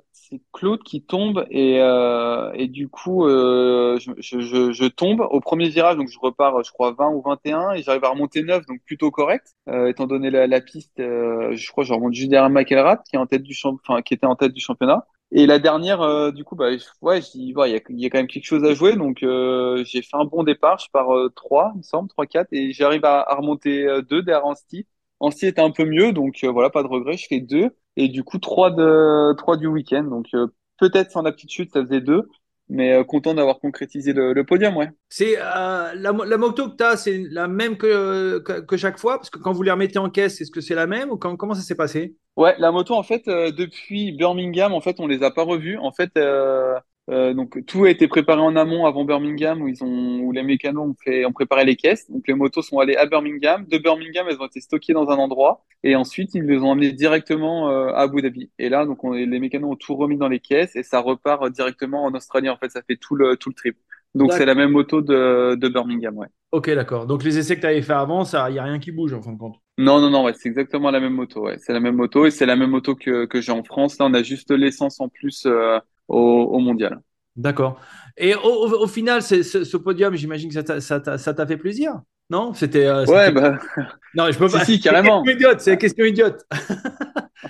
Claude 0.52 0.82
qui 0.82 1.02
tombe 1.02 1.46
et 1.50 1.80
euh, 1.80 2.66
du 2.66 2.88
coup 2.88 3.26
euh, 3.26 3.98
je, 3.98 4.88
tombe 4.88 5.26
au 5.30 5.40
premier 5.40 5.68
virage. 5.68 5.96
Donc 5.96 6.08
je 6.08 6.18
repars, 6.18 6.62
je 6.62 6.70
crois 6.70 6.92
20 6.92 7.10
ou 7.10 7.22
21 7.22 7.72
et 7.72 7.82
j'arrive 7.82 8.04
à 8.04 8.10
remonter 8.10 8.42
9, 8.42 8.66
donc 8.66 8.80
plutôt 8.84 9.10
correct. 9.10 9.54
Euh, 9.68 9.88
étant 9.88 10.06
donné 10.06 10.30
la, 10.30 10.60
piste, 10.60 11.00
euh, 11.00 11.54
je 11.56 11.70
crois 11.70 11.84
que 11.84 11.88
je 11.88 11.94
remonte 11.94 12.14
juste 12.14 12.30
derrière 12.30 12.50
McElrath 12.50 13.02
qui 13.08 13.16
est 13.16 14.02
qui 14.04 14.14
était 14.14 14.26
en 14.26 14.36
tête 14.36 14.52
du 14.52 14.60
championnat. 14.60 15.06
Et 15.32 15.46
la 15.46 15.58
dernière, 15.60 16.00
euh, 16.02 16.32
du 16.32 16.42
coup, 16.44 16.56
bah, 16.56 16.70
ouais, 17.02 17.22
je 17.22 17.30
dis, 17.30 17.54
il 17.56 17.68
y 17.68 18.00
y 18.02 18.06
a 18.06 18.10
quand 18.10 18.18
même 18.18 18.26
quelque 18.26 18.44
chose 18.44 18.64
à 18.64 18.74
jouer. 18.74 18.96
Donc, 18.96 19.22
euh, 19.22 19.84
j'ai 19.84 20.02
fait 20.02 20.16
un 20.16 20.24
bon 20.24 20.42
départ. 20.42 20.78
Je 20.80 20.88
pars 20.92 21.14
euh, 21.16 21.30
3, 21.34 21.70
il 21.74 21.78
me 21.78 21.82
semble, 21.82 22.08
3, 22.08 22.26
4. 22.26 22.48
Et 22.52 22.72
j'arrive 22.72 23.04
à, 23.04 23.20
à 23.22 23.36
remonter 23.36 23.86
euh, 23.86 24.02
2 24.02 24.22
derrière 24.22 24.44
Ansti. 24.46 24.86
Ansti 25.20 25.46
était 25.46 25.60
un 25.62 25.70
peu 25.70 25.84
mieux. 25.84 26.12
Donc, 26.12 26.38
euh, 26.44 26.50
voilà, 26.50 26.68
pas 26.70 26.82
de 26.82 26.88
regret. 26.88 27.16
Je 27.16 27.26
fais 27.28 27.40
2. 27.40 27.70
Et 27.96 28.08
du 28.08 28.24
coup, 28.24 28.38
3 28.38 28.70
de, 28.72 29.32
3 29.36 29.56
du 29.56 29.66
week-end. 29.68 30.02
Donc, 30.04 30.26
euh, 30.34 30.48
peut-être 30.78 31.12
sans 31.12 31.22
la 31.22 31.30
petite 31.32 31.50
chute, 31.52 31.72
ça 31.72 31.82
faisait 31.84 32.00
2. 32.00 32.28
Mais 32.70 32.94
euh, 32.94 33.04
content 33.04 33.34
d'avoir 33.34 33.58
concrétisé 33.60 34.12
le, 34.14 34.32
le 34.32 34.44
podium, 34.46 34.76
ouais. 34.76 34.88
C'est 35.08 35.36
euh, 35.38 35.92
la, 35.94 36.12
mo- 36.12 36.24
la 36.24 36.36
moto 36.38 36.70
que 36.70 36.76
tu 36.76 36.84
as, 36.84 36.96
c'est 36.96 37.18
la 37.30 37.48
même 37.48 37.76
que, 37.76 38.38
que, 38.40 38.60
que 38.60 38.76
chaque 38.76 38.98
fois? 38.98 39.18
Parce 39.18 39.30
que 39.30 39.38
quand 39.38 39.52
vous 39.52 39.62
les 39.62 39.70
remettez 39.72 39.98
en 39.98 40.08
caisse, 40.10 40.40
est-ce 40.40 40.50
que 40.52 40.60
c'est 40.60 40.74
la 40.76 40.86
même 40.86 41.10
ou 41.10 41.16
quand- 41.16 41.36
comment 41.36 41.54
ça 41.54 41.62
s'est 41.62 41.74
passé? 41.74 42.16
Ouais, 42.36 42.54
la 42.58 42.70
moto, 42.72 42.94
en 42.94 43.02
fait, 43.02 43.28
euh, 43.28 43.50
depuis 43.52 44.12
Birmingham, 44.12 44.72
en 44.72 44.80
fait, 44.80 44.98
on 45.00 45.06
les 45.06 45.22
a 45.22 45.30
pas 45.30 45.42
revus. 45.42 45.76
En 45.78 45.92
fait, 45.92 46.10
euh, 46.16 46.78
euh, 47.10 47.34
donc 47.34 47.64
tout 47.66 47.84
a 47.84 47.90
été 47.90 48.08
préparé 48.08 48.40
en 48.40 48.54
amont 48.56 48.86
avant 48.86 49.04
Birmingham, 49.04 49.60
où 49.62 49.68
ils 49.68 49.82
ont, 49.82 50.20
où 50.20 50.32
les 50.32 50.42
mécanos 50.42 50.88
ont 50.88 50.94
fait, 51.04 51.24
ont 51.24 51.32
préparé 51.32 51.64
les 51.64 51.76
caisses. 51.76 52.10
Donc 52.10 52.26
les 52.28 52.34
motos 52.34 52.62
sont 52.62 52.78
allées 52.78 52.96
à 52.96 53.06
Birmingham. 53.06 53.66
De 53.66 53.78
Birmingham, 53.78 54.26
elles 54.30 54.40
ont 54.40 54.46
été 54.46 54.60
stockées 54.60 54.92
dans 54.92 55.08
un 55.10 55.16
endroit, 55.16 55.64
et 55.82 55.96
ensuite 55.96 56.34
ils 56.34 56.44
les 56.44 56.58
ont 56.58 56.70
emmenées 56.70 56.92
directement 56.92 57.68
euh, 57.70 57.88
à 57.92 58.02
Abu 58.02 58.22
Dhabi. 58.22 58.50
Et 58.58 58.68
là, 58.68 58.86
donc 58.86 59.02
on- 59.04 59.12
les 59.12 59.40
mécanos 59.40 59.72
ont 59.72 59.76
tout 59.76 59.96
remis 59.96 60.16
dans 60.16 60.28
les 60.28 60.40
caisses, 60.40 60.76
et 60.76 60.82
ça 60.82 61.00
repart 61.00 61.42
euh, 61.44 61.50
directement 61.50 62.04
en 62.04 62.14
Australie. 62.14 62.48
En 62.48 62.56
fait, 62.56 62.70
ça 62.70 62.82
fait 62.82 62.96
tout 62.96 63.14
le 63.16 63.36
tout 63.36 63.48
le 63.50 63.54
trip. 63.54 63.76
Donc 64.14 64.32
c'est 64.32 64.46
la 64.46 64.54
même 64.54 64.70
moto 64.70 65.02
de 65.02 65.56
de 65.56 65.68
Birmingham, 65.68 66.16
ouais. 66.18 66.26
Ok, 66.52 66.68
d'accord. 66.70 67.06
Donc 67.06 67.22
les 67.22 67.38
essais 67.38 67.54
que 67.56 67.60
tu 67.60 67.66
avais 67.66 67.82
fait 67.82 67.92
avant, 67.92 68.24
ça, 68.24 68.50
il 68.50 68.54
n'y 68.54 68.58
a 68.58 68.64
rien 68.64 68.80
qui 68.80 68.90
bouge 68.90 69.12
en 69.12 69.22
fin 69.22 69.32
de 69.32 69.38
compte. 69.38 69.56
Non, 69.78 70.00
non, 70.00 70.10
non, 70.10 70.24
ouais, 70.24 70.34
c'est 70.34 70.48
exactement 70.48 70.90
la 70.90 71.00
même 71.00 71.14
moto, 71.14 71.42
ouais. 71.44 71.56
C'est 71.58 71.72
la 71.72 71.80
même 71.80 71.94
moto 71.96 72.26
et 72.26 72.30
c'est 72.30 72.44
la 72.44 72.56
même 72.56 72.70
moto 72.70 72.94
que, 72.94 73.24
que 73.26 73.40
j'ai 73.40 73.52
en 73.52 73.62
France. 73.64 73.98
Là, 73.98 74.06
on 74.06 74.14
a 74.14 74.22
juste 74.22 74.50
l'essence 74.50 75.00
en 75.00 75.08
plus 75.08 75.46
euh, 75.46 75.78
au, 76.10 76.44
au 76.56 76.58
mondial. 76.60 77.00
D'accord. 77.36 77.80
Et 78.16 78.34
au, 78.34 78.40
au- 78.40 78.82
au 78.84 78.86
final, 78.86 79.22
c'est- 79.22 79.42
ce, 79.42 79.64
ce 79.64 79.76
podium, 79.76 80.14
j'imagine 80.14 80.50
que 80.52 80.62
ça 80.80 81.00
t'a 81.34 81.46
fait 81.46 81.56
plaisir? 81.56 82.00
Non? 82.28 82.52
C'était, 82.54 82.86
euh, 82.86 83.06
Ouais, 83.06 83.30
c'était... 83.30 83.32
bah, 83.32 83.58
Non, 84.14 84.30
je 84.32 84.38
peux 84.38 84.50
si, 84.52 84.60
pas. 84.60 84.64
si, 84.64 84.80
C'est 84.80 84.94
une 84.94 85.00
question 85.00 85.22
carrément. 85.22 85.32
idiote. 85.32 85.60
C'est 85.60 85.72
une 85.74 85.78
question 85.78 86.04
idiote. 86.04 86.44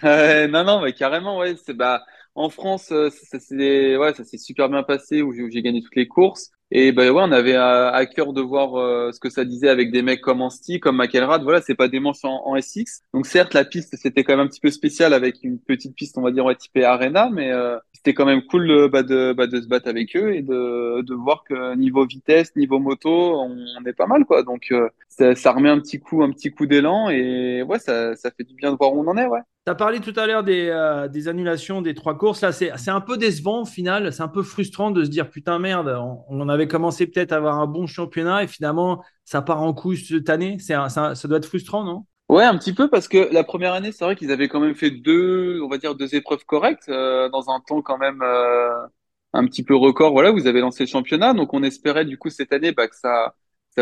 Euh, 0.05 0.47
non, 0.49 0.65
non, 0.65 0.81
mais 0.83 0.93
carrément, 0.95 1.39
ouais. 1.39 1.57
C'est 1.57 1.75
bah 1.75 2.05
en 2.35 2.49
France, 2.49 2.91
euh, 2.93 3.11
ça, 3.11 3.39
ça 3.39 3.41
s'est 3.41 3.97
ouais, 3.97 4.15
super 4.39 4.69
bien 4.69 4.83
passé 4.83 5.23
où 5.23 5.33
j'ai 5.33 5.63
gagné 5.63 5.83
toutes 5.83 5.97
les 5.97 6.09
courses. 6.09 6.51
Et 6.73 6.93
ben 6.93 7.11
ouais, 7.11 7.23
on 7.25 7.33
avait 7.33 7.57
à, 7.57 7.89
à 7.89 8.07
cœur 8.07 8.33
de 8.33 8.41
voir 8.41 8.77
euh, 8.77 9.11
ce 9.13 9.19
que 9.19 9.29
ça 9.29 9.45
disait 9.45 9.69
avec 9.69 9.91
des 9.91 10.03
mecs 10.03 10.21
comme 10.21 10.41
Ansti, 10.41 10.79
comme 10.79 10.97
McElrath. 10.99 11.43
Voilà, 11.43 11.61
c'est 11.61 11.75
pas 11.75 11.89
des 11.89 11.99
manches 11.99 12.25
en, 12.25 12.47
en 12.47 12.61
SX. 12.61 13.03
Donc 13.13 13.27
certes, 13.27 13.55
la 13.55 13.65
piste 13.65 13.97
c'était 13.97 14.23
quand 14.23 14.37
même 14.37 14.47
un 14.47 14.49
petit 14.49 14.61
peu 14.61 14.71
spécial 14.71 15.13
avec 15.13 15.43
une 15.43 15.59
petite 15.59 15.97
piste, 15.97 16.17
on 16.17 16.23
va 16.23 16.31
dire, 16.31 16.47
typée 16.57 16.85
Arena, 16.85 17.29
mais 17.33 17.51
euh, 17.53 17.77
c'était 17.93 18.15
quand 18.15 18.25
même 18.25 18.43
cool 18.47 18.71
euh, 18.71 18.89
bah, 18.89 19.03
de 19.03 19.33
bah, 19.33 19.49
de 19.49 19.61
se 19.61 19.67
battre 19.67 19.89
avec 19.89 20.15
eux 20.17 20.33
et 20.35 20.43
de 20.43 21.03
de 21.03 21.15
voir 21.15 21.43
que 21.45 21.75
niveau 21.75 22.07
vitesse, 22.07 22.55
niveau 22.55 22.79
moto, 22.79 23.11
on, 23.11 23.57
on 23.81 23.85
est 23.87 23.93
pas 23.93 24.07
mal 24.07 24.25
quoi. 24.25 24.45
Donc 24.45 24.69
euh, 24.71 24.89
ça, 25.09 25.35
ça 25.35 25.53
remet 25.53 25.71
un 25.71 25.81
petit 25.81 25.99
coup, 25.99 26.23
un 26.23 26.31
petit 26.31 26.51
coup 26.53 26.67
d'élan 26.67 27.11
et 27.11 27.63
ouais, 27.63 27.79
ça 27.81 28.15
ça 28.15 28.31
fait 28.31 28.45
du 28.45 28.55
bien 28.55 28.71
de 28.73 28.77
voir 28.77 28.95
où 28.95 29.01
on 29.03 29.09
en 29.09 29.17
est, 29.17 29.27
ouais. 29.27 29.41
Tu 29.67 29.71
as 29.71 29.75
parlé 29.75 30.01
tout 30.01 30.15
à 30.17 30.27
l'heure 30.27 30.43
des, 30.43 30.69
euh, 30.71 31.07
des 31.07 31.29
annulations 31.29 31.83
des 31.83 31.95
trois 31.95 32.17
courses. 32.17 32.41
Là, 32.41 32.51
c'est 32.51 32.89
un 32.89 33.01
peu 33.03 33.19
décevant 33.19 33.63
au 33.63 33.65
final. 33.67 34.11
C'est 34.11 34.23
un 34.23 34.29
peu 34.29 34.43
frustrant 34.43 34.91
de 34.91 35.05
se 35.05 35.11
dire 35.11 35.29
putain, 35.29 35.59
merde, 35.59 35.95
on, 36.29 36.49
avait 36.49 36.67
commencé 36.67 37.07
peut-être 37.07 37.33
à 37.33 37.37
avoir 37.37 37.59
un 37.59 37.67
bon 37.67 37.87
championnat 37.87 38.43
et 38.43 38.47
finalement, 38.47 39.05
ça 39.27 39.43
part 39.43 39.61
en 39.63 39.75
couille 39.75 39.99
cette 39.99 40.31
année. 40.31 40.57
Un- 40.71 40.89
ça, 40.89 41.15
doit 41.29 41.37
être 41.37 41.47
frustrant, 41.47 41.85
non? 41.85 42.07
Ouais, 42.31 42.45
un 42.45 42.57
petit 42.57 42.73
peu 42.73 42.89
parce 42.89 43.07
que 43.07 43.29
la 43.33 43.45
première 43.45 43.75
année, 43.75 43.93
c'est 43.93 44.05
vrai 44.05 44.17
qu'ils 44.17 44.31
avaient 44.31 44.49
quand 44.49 44.61
même 44.61 44.75
fait 44.75 44.91
deux, 44.91 45.61
on 45.63 45.69
va 45.69 45.77
dire 45.77 45.95
deux 45.95 46.15
épreuves 46.15 46.45
correctes 46.47 46.89
euh, 46.89 47.29
dans 47.29 47.51
un 47.51 47.61
temps 47.61 47.83
quand 47.83 47.99
même 47.99 48.23
euh, 48.23 48.87
un 49.35 49.45
petit 49.45 49.63
peu 49.63 49.77
record. 49.77 50.13
Voilà, 50.13 50.31
vous 50.31 50.47
avez 50.47 50.61
lancé 50.61 50.85
le 50.85 50.89
championnat, 50.89 51.35
donc 51.35 51.53
on 51.53 51.63
espérait 51.63 52.07
du 52.07 52.17
coup 52.17 52.31
cette 52.31 52.53
année 52.53 52.73
bah, 52.73 52.89
que 52.89 52.97
ça 52.97 53.35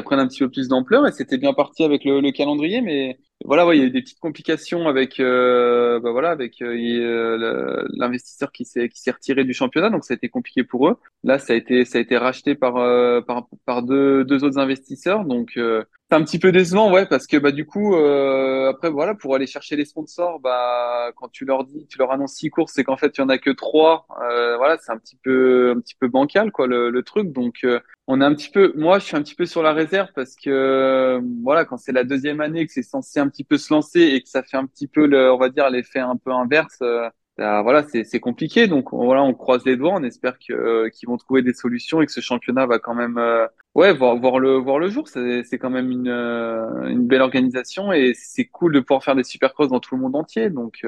prenne 0.03 0.19
un 0.19 0.27
petit 0.27 0.41
peu 0.41 0.51
plus 0.51 0.67
d'ampleur 0.67 1.07
et 1.07 1.13
c'était 1.13 1.39
bien 1.39 1.53
parti 1.53 1.85
avec 1.85 2.05
le 2.05 2.31
calendrier, 2.33 2.81
mais 2.81 3.19
voilà, 3.45 3.67
ouais, 3.67 3.77
il 3.77 3.81
y 3.81 3.85
a 3.85 3.87
eu 3.87 3.91
des 3.91 4.03
petites 4.03 4.19
complications 4.19 4.89
avec 4.89 5.21
euh, 5.21 6.01
bah 6.01 6.11
voilà 6.11 6.31
avec 6.31 6.61
euh, 6.61 6.75
euh, 6.75 7.87
l'investisseur 7.97 8.51
qui 8.51 8.65
s'est 8.65 8.89
qui 8.89 9.01
s'est 9.01 9.13
retiré 9.13 9.45
du 9.45 9.55
championnat, 9.55 9.91
donc 9.91 10.05
ça 10.05 10.15
a 10.15 10.17
été 10.17 10.29
compliqué 10.29 10.65
pour 10.65 10.89
eux. 10.89 10.97
Là, 11.23 11.39
ça 11.39 11.53
a 11.53 11.57
été 11.57 11.85
ça 11.85 11.99
a 11.99 12.01
été 12.01 12.17
racheté 12.17 12.57
par 12.57 12.77
euh, 12.77 13.21
par 13.21 13.47
par 13.65 13.83
deux 13.85 14.25
deux 14.25 14.43
autres 14.43 14.59
investisseurs, 14.59 15.25
donc 15.25 15.53
euh, 15.57 15.85
c'est 16.11 16.17
un 16.17 16.25
petit 16.25 16.39
peu 16.41 16.51
décevant, 16.51 16.91
ouais, 16.93 17.07
parce 17.07 17.27
que 17.27 17.37
bah 17.37 17.53
du 17.53 17.65
coup 17.65 17.95
euh, 17.95 18.71
après 18.71 18.91
voilà 18.91 19.15
pour 19.15 19.37
aller 19.37 19.47
chercher 19.47 19.77
les 19.77 19.85
sponsors, 19.85 20.41
bah 20.41 21.13
quand 21.15 21.29
tu 21.29 21.45
leur 21.45 21.65
dis, 21.65 21.87
tu 21.87 21.99
leur 21.99 22.11
annonces 22.11 22.35
six 22.35 22.51
courses, 22.51 22.73
c'est 22.75 22.83
qu'en 22.83 22.97
fait 22.97 23.17
il 23.17 23.21
y 23.21 23.25
en 23.25 23.29
a 23.29 23.39
que 23.39 23.51
trois, 23.51 24.07
voilà 24.59 24.79
c'est 24.81 24.91
un 24.91 24.99
petit 24.99 25.17
peu 25.23 25.75
un 25.77 25.81
petit 25.81 25.95
peu 25.95 26.09
bancal 26.09 26.51
quoi 26.51 26.67
le, 26.67 26.91
le 26.91 27.03
truc, 27.05 27.31
donc 27.31 27.65
on 28.11 28.23
est 28.23 28.25
un 28.25 28.35
petit 28.35 28.51
peu, 28.51 28.73
moi 28.75 28.99
je 28.99 29.05
suis 29.05 29.17
un 29.17 29.23
petit 29.23 29.35
peu 29.35 29.45
sur 29.45 29.63
la 29.63 29.73
réserve 29.75 30.09
parce 30.15 30.35
que 30.35 31.21
voilà 31.43 31.67
quand 31.67 31.77
c'est 31.77 31.93
la 31.93 32.05
deuxième 32.05 32.41
année 32.41 32.67
que 32.67 32.73
c'est 32.73 32.83
censé 32.83 33.21
un 33.21 33.28
petit 33.29 33.45
peu 33.45 33.59
se 33.59 33.73
lancer 33.73 34.01
et 34.01 34.23
que 34.23 34.29
ça 34.29 34.43
fait 34.43 34.57
un 34.57 34.67
petit 34.67 34.87
peu 34.89 35.07
le, 35.07 35.33
on 35.33 35.39
va 35.39 35.49
dire 35.49 35.71
l'effet 35.71 36.01
un 36.01 36.17
peu 36.17 36.33
inverse. 36.33 36.79
euh, 36.83 37.09
voilà, 37.63 37.85
c'est 37.85 38.21
compliqué. 38.21 38.67
Donc 38.67 38.93
voilà, 38.93 39.23
on 39.23 39.33
croise 39.35 39.65
les 39.65 39.77
doigts, 39.77 39.95
on 39.95 40.03
espère 40.03 40.39
que 40.39 40.89
qu'ils 40.89 41.09
vont 41.09 41.17
trouver 41.17 41.43
des 41.43 41.55
solutions 41.55 42.03
et 42.03 42.07
que 42.07 42.13
ce 42.13 42.21
championnat 42.21 42.67
va 42.67 42.79
quand 42.81 42.95
même 42.95 43.21
ouais 43.77 43.93
voir, 43.95 44.17
voir 44.17 44.41
le 44.41 44.57
voir 44.57 44.79
le 44.81 44.89
jour. 44.89 45.07
C'est 45.09 45.59
quand 45.59 45.71
même 45.71 45.91
une 45.91 46.09
une 46.09 47.07
belle 47.07 47.23
organisation 47.23 47.93
et 47.93 48.13
c'est 48.15 48.47
cool 48.47 48.73
de 48.75 48.81
pouvoir 48.81 49.05
faire 49.05 49.15
des 49.15 49.25
supercross 49.25 49.69
dans 49.69 49.81
tout 49.81 49.95
le 49.95 50.01
monde 50.03 50.17
entier. 50.17 50.51
Donc 50.51 50.85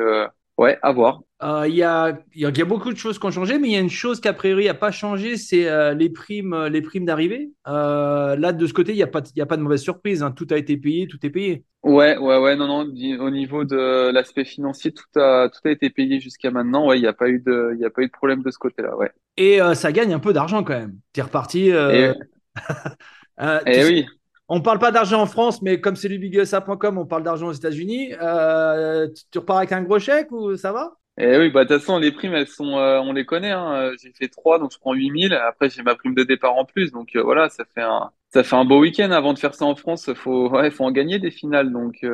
Ouais, 0.61 0.79
à 0.83 0.93
voir. 0.93 1.23
Euh, 1.43 1.67
il 1.67 1.75
y, 1.75 1.83
a, 1.83 2.19
y, 2.35 2.45
a, 2.45 2.65
beaucoup 2.67 2.93
de 2.93 2.99
choses 2.99 3.19
qui 3.19 3.25
ont 3.25 3.31
changé, 3.31 3.59
mais 3.59 3.69
il 3.69 3.73
y 3.73 3.77
a 3.77 3.81
une 3.81 3.89
chose 3.89 4.21
qui 4.21 4.29
a 4.29 4.35
priori 4.35 4.67
n'a 4.67 4.75
pas 4.75 4.91
changé, 4.91 5.39
c'est 5.39 5.67
euh, 5.67 5.95
les 5.95 6.11
primes, 6.11 6.53
euh, 6.53 6.69
les 6.69 6.83
primes 6.83 7.07
d'arrivée. 7.07 7.51
là, 7.65 8.53
de 8.53 8.67
ce 8.67 8.75
côté, 8.75 8.93
il 8.93 8.97
n'y 8.97 9.03
a, 9.03 9.07
pas, 9.07 9.23
a 9.23 9.47
pas 9.47 9.57
de 9.57 9.63
mauvaise 9.63 9.81
surprise. 9.81 10.23
Hein. 10.23 10.33
Tout 10.33 10.47
a 10.51 10.59
été 10.59 10.77
payé, 10.77 11.07
tout 11.09 11.17
est 11.25 11.31
payé. 11.31 11.65
Ouais, 11.83 12.19
ouais, 12.19 12.37
ouais, 12.37 12.57
non, 12.57 12.67
non. 12.67 12.81
Au 12.81 13.31
niveau 13.31 13.65
de 13.65 14.11
l'aspect 14.13 14.45
financier, 14.45 14.93
tout 14.93 15.19
a, 15.19 15.49
tout 15.49 15.67
a 15.67 15.71
été 15.71 15.89
payé 15.89 16.21
jusqu'à 16.21 16.51
maintenant. 16.51 16.89
Ouais, 16.89 16.99
il 16.99 17.01
n'y 17.01 17.09
a 17.09 17.15
pas 17.15 17.31
eu 17.31 17.41
de, 17.41 17.83
a 17.83 17.89
pas 17.89 18.03
eu 18.03 18.09
de 18.09 18.13
problème 18.13 18.43
de 18.43 18.51
ce 18.51 18.59
côté-là. 18.59 18.95
Ouais. 18.99 19.11
Et 19.39 19.61
ça 19.73 19.93
gagne 19.93 20.13
un 20.13 20.19
peu 20.19 20.35
d'argent 20.35 20.63
quand 20.63 20.79
même. 20.79 20.99
es 21.17 21.23
reparti. 21.23 21.69
Et, 21.71 22.13
Et 23.65 23.85
oui. 23.85 24.07
On 24.53 24.57
ne 24.57 24.63
parle 24.63 24.81
pas 24.81 24.91
d'argent 24.91 25.23
en 25.23 25.27
France, 25.27 25.63
mais 25.63 25.81
comme 25.81 25.95
c'est 25.95 26.09
du 26.09 26.19
bigusa.com, 26.19 26.99
on 26.99 27.07
parle 27.07 27.23
d'argent 27.23 27.47
aux 27.47 27.53
États-Unis. 27.53 28.13
Euh, 28.21 29.07
tu, 29.31 29.39
repars 29.39 29.59
avec 29.59 29.71
un 29.71 29.81
gros 29.83 30.01
chèque 30.01 30.33
ou 30.33 30.57
ça 30.57 30.73
va? 30.73 30.97
Eh 31.19 31.39
oui, 31.39 31.51
bah, 31.51 31.63
de 31.63 31.69
toute 31.69 31.79
façon, 31.79 31.99
les 32.01 32.11
primes, 32.11 32.45
sont, 32.47 32.77
euh, 32.77 32.99
on 32.99 33.13
les 33.13 33.25
connaît. 33.25 33.53
Hein. 33.53 33.93
J'ai 34.03 34.11
fait 34.13 34.27
trois, 34.27 34.59
donc 34.59 34.73
je 34.73 34.79
prends 34.81 34.93
8000. 34.93 35.35
Après, 35.35 35.71
j'ai 35.71 35.85
ma 35.85 35.95
prime 35.95 36.17
de 36.17 36.25
départ 36.25 36.57
en 36.57 36.65
plus. 36.65 36.91
Donc 36.91 37.15
euh, 37.15 37.23
voilà, 37.23 37.49
ça 37.49 37.65
fait 37.73 37.81
un, 37.81 38.65
beau 38.65 38.81
week-end. 38.81 39.13
Avant 39.13 39.35
de 39.35 39.39
faire 39.39 39.55
ça 39.55 39.67
en 39.67 39.77
France, 39.77 40.13
faut, 40.15 40.53
faut 40.73 40.85
en 40.85 40.91
gagner 40.91 41.21
des 41.21 41.31
finales. 41.31 41.71
Donc, 41.71 42.05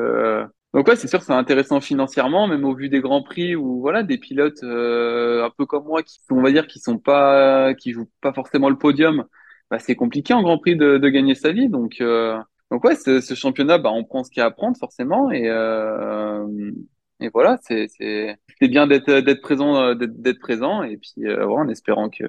donc 0.74 0.88
ouais, 0.88 0.96
c'est 0.96 1.08
sûr, 1.08 1.22
c'est 1.22 1.32
intéressant 1.32 1.80
financièrement, 1.80 2.48
même 2.48 2.66
au 2.66 2.74
vu 2.74 2.90
des 2.90 3.00
grands 3.00 3.22
prix 3.22 3.56
où 3.56 3.80
voilà, 3.80 4.02
des 4.02 4.18
pilotes 4.18 4.62
un 4.62 5.50
peu 5.56 5.64
comme 5.64 5.84
moi, 5.84 6.02
qui, 6.02 6.18
on 6.28 6.42
dire, 6.42 6.66
qui 6.66 6.80
sont 6.80 7.00
jouent 7.86 8.10
pas 8.20 8.32
forcément 8.34 8.68
le 8.68 8.76
podium 8.76 9.24
bah, 9.70 9.78
c'est 9.78 9.96
compliqué 9.96 10.34
en 10.34 10.42
Grand 10.42 10.58
Prix 10.58 10.76
de, 10.76 10.98
de 10.98 11.08
gagner 11.08 11.34
sa 11.34 11.52
vie. 11.52 11.68
Donc, 11.68 12.00
euh, 12.00 12.38
donc 12.70 12.84
ouais, 12.84 12.96
ce, 12.96 13.20
ce, 13.20 13.34
championnat, 13.34 13.78
bah, 13.78 13.90
on 13.92 14.04
prend 14.04 14.24
ce 14.24 14.30
qu'il 14.30 14.40
y 14.40 14.42
a 14.42 14.46
à 14.46 14.50
prendre 14.50 14.76
forcément. 14.76 15.30
Et, 15.30 15.48
euh, 15.48 16.46
et 17.20 17.30
voilà, 17.32 17.58
c'est 17.62 17.86
c'est 17.88 18.68
bien 18.68 18.86
d'être 18.86 19.10
d'être 19.20 19.40
présent 19.40 19.76
euh, 19.76 19.94
d'être 19.94 20.38
présent 20.38 20.82
et 20.82 20.98
puis 20.98 21.26
euh, 21.26 21.46
voilà, 21.46 21.64
en 21.64 21.68
espérant 21.68 22.10
que, 22.10 22.24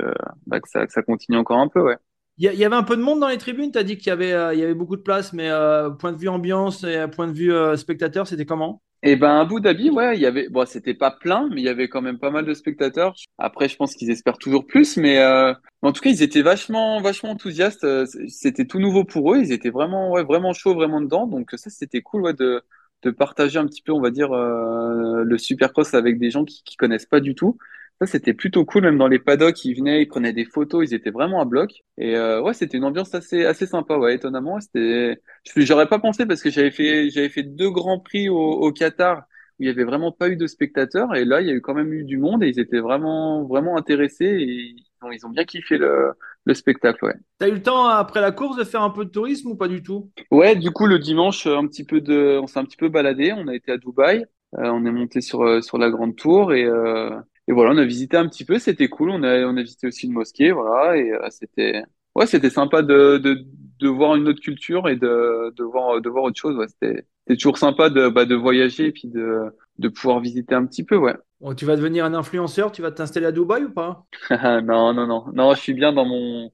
bah, 0.46 0.60
que, 0.60 0.70
ça, 0.70 0.86
que 0.86 0.94
ça 0.94 1.02
continue 1.02 1.38
encore 1.38 1.60
un 1.60 1.68
peu, 1.68 1.82
ouais. 1.82 1.98
Il 2.40 2.46
y, 2.46 2.66
avait 2.66 2.76
un 2.76 2.84
peu 2.84 2.96
de 2.96 3.02
monde 3.02 3.20
dans 3.20 3.30
les 3.30 3.40
tribunes. 3.40 3.72
Tu 3.72 3.80
as 3.80 3.84
dit 3.84 3.98
qu'il 3.98 4.10
y 4.10 4.12
avait, 4.12 4.30
il 4.56 4.60
y 4.60 4.64
avait 4.64 4.76
beaucoup 4.76 4.96
de 4.96 5.02
place, 5.02 5.34
mais 5.34 5.50
point 5.98 6.12
de 6.12 6.18
vue 6.18 6.28
ambiance 6.28 6.84
et 6.84 7.08
point 7.08 7.28
de 7.28 7.34
vue 7.34 7.52
spectateur, 7.78 8.28
c'était 8.28 8.46
comment? 8.46 8.84
Et 9.08 9.12
eh 9.12 9.16
ben 9.16 9.40
Abu 9.40 9.62
Dhabi, 9.62 9.90
ouais, 9.90 10.18
il 10.18 10.22
y 10.22 10.26
avait, 10.26 10.50
bon, 10.50 10.66
c'était 10.68 10.94
pas 10.94 11.12
plein, 11.12 11.48
mais 11.50 11.62
il 11.62 11.64
y 11.64 11.70
avait 11.70 11.88
quand 11.88 12.02
même 12.02 12.20
pas 12.20 12.30
mal 12.30 12.46
de 12.46 12.54
spectateurs. 12.54 13.16
Après, 13.38 13.70
je 13.70 13.78
pense 13.78 13.96
qu'ils 13.96 14.10
espèrent 14.12 14.38
toujours 14.38 14.68
plus, 14.68 14.98
mais 14.98 15.20
euh, 15.20 15.54
en 15.82 15.94
tout 15.94 16.02
cas, 16.02 16.10
ils 16.10 16.22
étaient 16.22 16.42
vachement, 16.42 17.00
vachement 17.00 17.30
enthousiastes. 17.30 17.88
C'était 18.28 18.66
tout 18.66 18.80
nouveau 18.80 19.06
pour 19.06 19.34
eux. 19.34 19.38
Ils 19.40 19.54
étaient 19.54 19.70
vraiment, 19.70 20.12
ouais, 20.12 20.26
vraiment 20.26 20.52
chauds, 20.52 20.74
vraiment 20.74 21.00
dedans. 21.00 21.26
Donc 21.26 21.52
ça, 21.56 21.70
c'était 21.70 22.02
cool, 22.02 22.24
ouais, 22.24 22.34
de 22.34 22.62
de 23.04 23.12
partager 23.12 23.60
un 23.60 23.68
petit 23.68 23.82
peu, 23.82 23.94
on 23.94 24.02
va 24.02 24.10
dire, 24.10 24.34
euh, 24.34 25.24
le 25.24 25.38
Supercross 25.38 25.94
avec 25.94 26.20
des 26.20 26.32
gens 26.32 26.44
qui 26.44 26.64
qui 26.66 26.76
connaissent 26.76 27.06
pas 27.06 27.22
du 27.22 27.34
tout. 27.34 27.58
Ça, 28.00 28.06
c'était 28.06 28.34
plutôt 28.36 28.64
cool, 28.64 28.84
même 28.84 28.98
dans 29.00 29.08
les 29.08 29.18
paddocks, 29.18 29.66
ils 29.66 29.74
venaient, 29.76 30.04
ils 30.04 30.08
prenaient 30.08 30.34
des 30.34 30.46
photos, 30.46 30.88
ils 30.88 30.94
étaient 30.94 31.10
vraiment 31.10 31.42
à 31.42 31.46
bloc. 31.46 31.72
Et 31.98 32.16
euh, 32.16 32.42
ouais, 32.42 32.54
c'était 32.54 32.78
une 32.78 32.84
ambiance 32.84 33.16
assez 33.16 33.44
assez 33.46 33.66
sympa, 33.66 33.98
ouais, 33.98 34.14
étonnamment. 34.16 34.60
C'était, 34.60 35.20
j'aurais 35.56 35.88
pas 35.88 35.98
pensé 35.98 36.28
parce 36.28 36.44
que 36.44 36.52
j'avais 36.52 36.70
fait 36.70 37.10
j'avais 37.10 37.30
fait 37.30 37.42
deux 37.44 37.72
grands 37.72 38.00
prix 38.00 38.30
au, 38.30 38.38
au 38.38 38.72
Qatar 38.72 39.24
où 39.60 39.64
il 39.64 39.68
y 39.68 39.70
avait 39.72 39.84
vraiment 39.84 40.12
pas 40.12 40.30
eu 40.30 40.36
de 40.38 40.46
spectateurs, 40.46 41.16
et 41.16 41.26
là, 41.26 41.42
il 41.42 41.48
y 41.48 41.50
a 41.50 41.54
eu 41.54 41.62
quand 41.62 41.74
même 41.74 41.92
eu 41.92 42.04
du 42.04 42.20
monde 42.20 42.44
et 42.44 42.50
ils 42.50 42.60
étaient 42.60 42.80
vraiment 42.80 43.44
vraiment 43.46 43.76
intéressés 43.76 44.26
et 44.26 44.76
ils 45.12 45.26
ont 45.26 45.30
bien 45.30 45.46
kiffé 45.46 45.80
le 45.80 46.12
le 46.46 46.54
spectacle, 46.54 47.04
ouais. 47.04 47.16
T'as 47.40 47.50
eu 47.50 47.54
le 47.54 47.62
temps 47.62 47.88
après 47.88 48.22
la 48.22 48.32
course 48.32 48.58
de 48.58 48.64
faire 48.64 48.84
un 48.84 48.92
peu 48.92 49.06
de 49.06 49.10
tourisme 49.10 49.50
ou 49.50 49.56
pas 49.56 49.68
du 49.68 49.82
tout? 49.84 50.12
Ouais, 50.32 50.56
du 50.56 50.72
coup 50.72 50.86
le 50.86 51.00
dimanche, 51.00 51.48
un 51.48 51.66
petit 51.68 51.84
peu 51.84 52.00
de, 52.00 52.40
on 52.42 52.48
s'est 52.48 52.60
un 52.60 52.66
petit 52.66 52.78
peu 52.78 52.90
baladé. 52.90 53.34
On 53.34 53.48
a 53.48 53.56
été 53.56 53.72
à 53.72 53.78
Dubaï, 53.78 54.26
euh, 54.60 54.70
on 54.70 54.86
est 54.86 54.92
monté 54.92 55.22
sur 55.22 55.42
euh, 55.44 55.62
sur 55.62 55.78
la 55.78 55.90
grande 55.90 56.16
tour 56.16 56.54
et 56.54 56.64
euh, 56.66 57.10
et 57.48 57.54
voilà, 57.54 57.72
on 57.74 57.78
a 57.78 57.86
visité 57.86 58.18
un 58.18 58.28
petit 58.28 58.46
peu, 58.46 58.60
c'était 58.60 58.90
cool. 58.90 59.10
On 59.12 59.24
a, 59.24 59.46
on 59.46 59.56
a 59.58 59.62
visité 59.62 59.88
aussi 59.88 60.08
une 60.08 60.14
mosquée, 60.14 60.52
voilà, 60.52 60.98
et 60.98 61.12
euh, 61.12 61.28
c'était, 61.32 61.84
ouais, 62.16 62.28
c'était 62.28 62.50
sympa 62.50 62.82
de, 62.82 63.18
de, 63.18 63.46
de 63.80 63.88
voir 63.90 64.16
une 64.16 64.28
autre 64.28 64.42
culture 64.42 64.90
et 64.90 64.96
de, 64.98 65.54
de 65.56 65.64
voir, 65.64 66.02
de 66.02 66.10
voir 66.10 66.26
autre 66.26 66.40
chose. 66.40 66.58
Ouais, 66.58 66.68
c'était, 66.68 67.06
c'était 67.26 67.38
toujours 67.38 67.58
sympa 67.58 67.90
de, 67.90 68.10
bah, 68.10 68.26
de 68.26 68.36
voyager 68.36 68.88
et 68.88 68.92
puis 68.92 69.08
de, 69.08 69.44
de 69.80 69.88
pouvoir 69.90 70.20
visiter 70.20 70.56
un 70.56 70.66
petit 70.66 70.84
peu, 70.84 70.98
ouais. 70.98 71.16
Bon, 71.40 71.54
tu 71.56 71.66
vas 71.66 71.76
devenir 71.76 72.06
un 72.06 72.14
influenceur, 72.14 72.72
tu 72.72 72.82
vas 72.82 72.92
t'installer 72.92 73.26
à 73.28 73.32
Dubaï 73.32 73.64
ou 73.64 73.72
pas? 73.74 74.08
Non, 74.64 74.94
non, 74.94 75.08
non, 75.08 75.26
non, 75.34 75.54
je 75.54 75.60
suis 75.62 75.74
bien 75.74 75.94
dans 75.94 76.06
mon, 76.06 76.52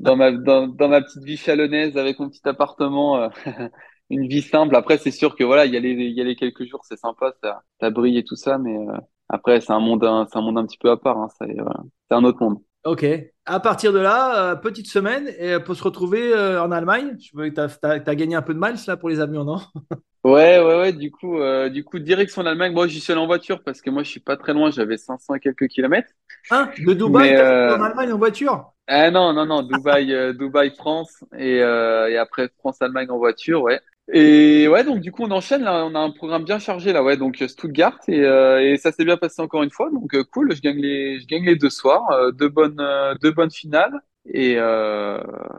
dans 0.00 0.16
ma, 0.16 0.32
dans, 0.32 0.68
dans 0.68 0.88
ma 0.88 1.02
petite 1.02 1.24
vie 1.24 1.36
chalonnaise 1.38 1.96
avec 1.98 2.18
mon 2.20 2.30
petit 2.30 2.46
appartement. 2.48 3.22
Euh, 3.22 3.30
une 4.10 4.28
vie 4.28 4.42
simple. 4.42 4.76
Après, 4.76 4.98
c'est 4.98 5.10
sûr 5.12 5.36
que 5.36 5.44
voilà, 5.44 5.66
il 5.66 5.74
y 5.74 5.76
a 5.76 5.80
les, 5.80 5.92
il 5.92 6.12
y 6.16 6.20
a 6.20 6.24
les 6.24 6.36
quelques 6.36 6.64
jours, 6.66 6.84
c'est 6.84 6.98
sympa, 6.98 7.34
ça, 7.42 7.62
ça 7.80 7.90
brille 7.90 8.18
et 8.18 8.24
tout 8.24 8.36
ça, 8.36 8.58
mais 8.58 8.76
euh, 8.76 8.98
après, 9.32 9.60
c'est 9.62 9.72
un 9.72 9.80
monde, 9.80 10.06
c'est 10.30 10.38
un 10.38 10.42
monde 10.42 10.58
un 10.58 10.66
petit 10.66 10.78
peu 10.78 10.90
à 10.90 10.96
part. 10.96 11.18
Hein, 11.18 11.28
c'est 11.40 12.14
un 12.14 12.24
autre 12.24 12.38
monde. 12.40 12.58
Ok. 12.84 13.06
À 13.46 13.60
partir 13.60 13.92
de 13.92 13.98
là, 13.98 14.50
euh, 14.50 14.56
petite 14.56 14.88
semaine 14.88 15.28
et 15.38 15.58
pour 15.58 15.74
se 15.74 15.82
retrouver 15.82 16.32
euh, 16.32 16.62
en 16.62 16.70
Allemagne. 16.70 17.16
Je 17.18 17.30
veux 17.34 17.48
que 17.48 17.54
tu 17.54 18.10
as, 18.10 18.14
gagné 18.14 18.34
un 18.34 18.42
peu 18.42 18.54
de 18.54 18.60
miles 18.60 18.76
là 18.86 18.96
pour 18.96 19.08
les 19.08 19.20
avions, 19.20 19.44
non? 19.44 19.58
Ouais, 20.24 20.60
ouais, 20.60 20.76
ouais. 20.78 20.92
Du 20.92 21.10
coup, 21.10 21.40
euh, 21.40 21.68
du 21.68 21.82
coup, 21.82 21.98
direction 21.98 22.44
l'Allemagne. 22.44 22.72
Moi, 22.72 22.86
j'y 22.86 23.00
suis 23.00 23.12
allé 23.12 23.20
en 23.20 23.26
voiture 23.26 23.60
parce 23.64 23.82
que 23.82 23.90
moi, 23.90 24.04
je 24.04 24.08
suis 24.08 24.20
pas 24.20 24.36
très 24.36 24.52
loin. 24.52 24.70
J'avais 24.70 24.96
500 24.96 25.34
et 25.34 25.40
quelques 25.40 25.66
kilomètres. 25.66 26.12
Hein? 26.52 26.70
De 26.78 26.92
Dubaï 26.92 27.36
en 27.36 27.82
Allemagne 27.82 28.12
en 28.12 28.18
voiture? 28.18 28.72
Ah 28.86 29.10
non, 29.10 29.32
non, 29.32 29.46
non. 29.46 29.62
Dubaï, 29.62 30.14
Dubaï, 30.36 30.70
France 30.76 31.24
et, 31.36 31.56
et 31.56 32.16
après 32.18 32.48
France, 32.60 32.80
Allemagne 32.80 33.10
en 33.10 33.18
voiture, 33.18 33.62
ouais. 33.62 33.80
Et 34.10 34.66
ouais, 34.68 34.82
donc 34.84 35.00
du 35.00 35.12
coup, 35.12 35.22
on 35.22 35.30
enchaîne 35.30 35.62
là. 35.62 35.84
On 35.86 35.94
a 35.94 36.00
un 36.00 36.10
programme 36.10 36.44
bien 36.44 36.58
chargé 36.58 36.92
là, 36.92 37.02
ouais. 37.02 37.16
Donc 37.16 37.42
Stuttgart 37.46 37.98
et, 38.08 38.20
euh, 38.24 38.60
et 38.60 38.76
ça 38.76 38.90
s'est 38.90 39.04
bien 39.04 39.16
passé 39.16 39.40
encore 39.42 39.62
une 39.62 39.70
fois. 39.70 39.90
Donc 39.90 40.14
euh, 40.14 40.24
cool. 40.24 40.54
Je 40.54 40.60
gagne 40.60 40.78
les, 40.78 41.20
je 41.20 41.26
gagne 41.26 41.44
les 41.44 41.56
deux 41.56 41.70
soirs, 41.70 42.10
euh, 42.10 42.32
deux 42.32 42.48
bonnes, 42.48 42.82
deux 43.20 43.30
bonnes 43.30 43.50
finales. 43.50 43.92
Et 44.26 44.56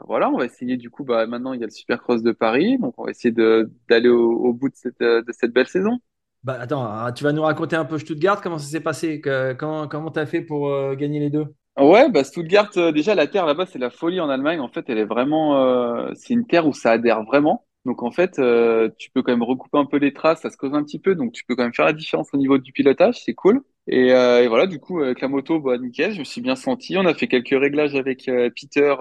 voilà, 0.07 0.29
on 0.29 0.37
va 0.37 0.45
essayer 0.45 0.77
du 0.77 0.89
coup. 0.89 1.03
Bah 1.03 1.25
maintenant, 1.25 1.53
il 1.53 1.61
y 1.61 1.63
a 1.63 1.67
le 1.67 1.71
Supercross 1.71 2.21
de 2.21 2.31
Paris, 2.31 2.77
donc 2.79 2.93
on 2.97 3.05
va 3.05 3.11
essayer 3.11 3.33
d'aller 3.33 4.09
au, 4.09 4.31
au, 4.31 4.53
bout 4.53 4.69
de 4.69 4.75
cette, 4.75 4.99
de 4.99 5.31
cette 5.31 5.51
belle 5.51 5.67
saison. 5.67 5.99
Bah 6.43 6.57
attends, 6.59 6.83
ah, 6.83 7.11
tu 7.13 7.23
vas 7.23 7.31
nous 7.31 7.41
raconter 7.41 7.77
un 7.77 7.85
peu 7.85 7.97
Stuttgart. 7.97 8.41
Comment 8.41 8.57
ça 8.57 8.67
s'est 8.67 8.81
passé 8.81 9.21
que, 9.21 9.53
Comment 9.53 9.87
comment 9.87 10.11
t'as 10.11 10.25
fait 10.25 10.41
pour 10.41 10.69
gagner 10.95 11.19
les 11.19 11.29
deux? 11.29 11.45
Ouais, 11.77 12.09
bah 12.09 12.23
Stuttgart, 12.23 12.69
déjà 12.93 13.15
la 13.15 13.27
terre 13.27 13.45
là-bas, 13.45 13.65
c'est 13.65 13.79
la 13.79 13.89
folie 13.89 14.19
en 14.19 14.29
Allemagne. 14.29 14.59
En 14.59 14.67
fait, 14.67 14.85
elle 14.89 14.97
est 14.97 15.05
vraiment, 15.05 16.13
c'est 16.13 16.33
une 16.33 16.45
terre 16.45 16.67
où 16.67 16.73
ça 16.73 16.91
adhère 16.91 17.23
vraiment. 17.23 17.65
Donc 17.85 18.01
en 18.01 18.11
fait, 18.11 18.39
euh, 18.39 18.89
tu 18.97 19.09
peux 19.11 19.21
quand 19.21 19.31
même 19.33 19.43
recouper 19.43 19.77
un 19.77 19.85
peu 19.85 19.97
les 19.97 20.13
traces, 20.13 20.41
ça 20.41 20.49
se 20.49 20.57
cause 20.57 20.73
un 20.73 20.83
petit 20.83 20.99
peu, 20.99 21.15
donc 21.15 21.33
tu 21.33 21.43
peux 21.45 21.55
quand 21.55 21.63
même 21.63 21.73
faire 21.73 21.85
la 21.85 21.93
différence 21.93 22.29
au 22.33 22.37
niveau 22.37 22.57
du 22.57 22.71
pilotage, 22.71 23.21
c'est 23.23 23.33
cool. 23.33 23.61
Et, 23.87 24.13
euh, 24.13 24.41
et, 24.41 24.47
voilà, 24.47 24.67
du 24.67 24.79
coup, 24.79 25.01
avec 25.01 25.19
la 25.19 25.27
moto, 25.27 25.59
bah, 25.59 25.77
nickel, 25.77 26.13
je 26.13 26.19
me 26.19 26.23
suis 26.23 26.39
bien 26.41 26.55
senti. 26.55 26.95
On 26.97 27.05
a 27.05 27.13
fait 27.13 27.27
quelques 27.27 27.49
réglages 27.49 27.95
avec 27.95 28.29
euh, 28.29 28.49
Peter 28.55 28.95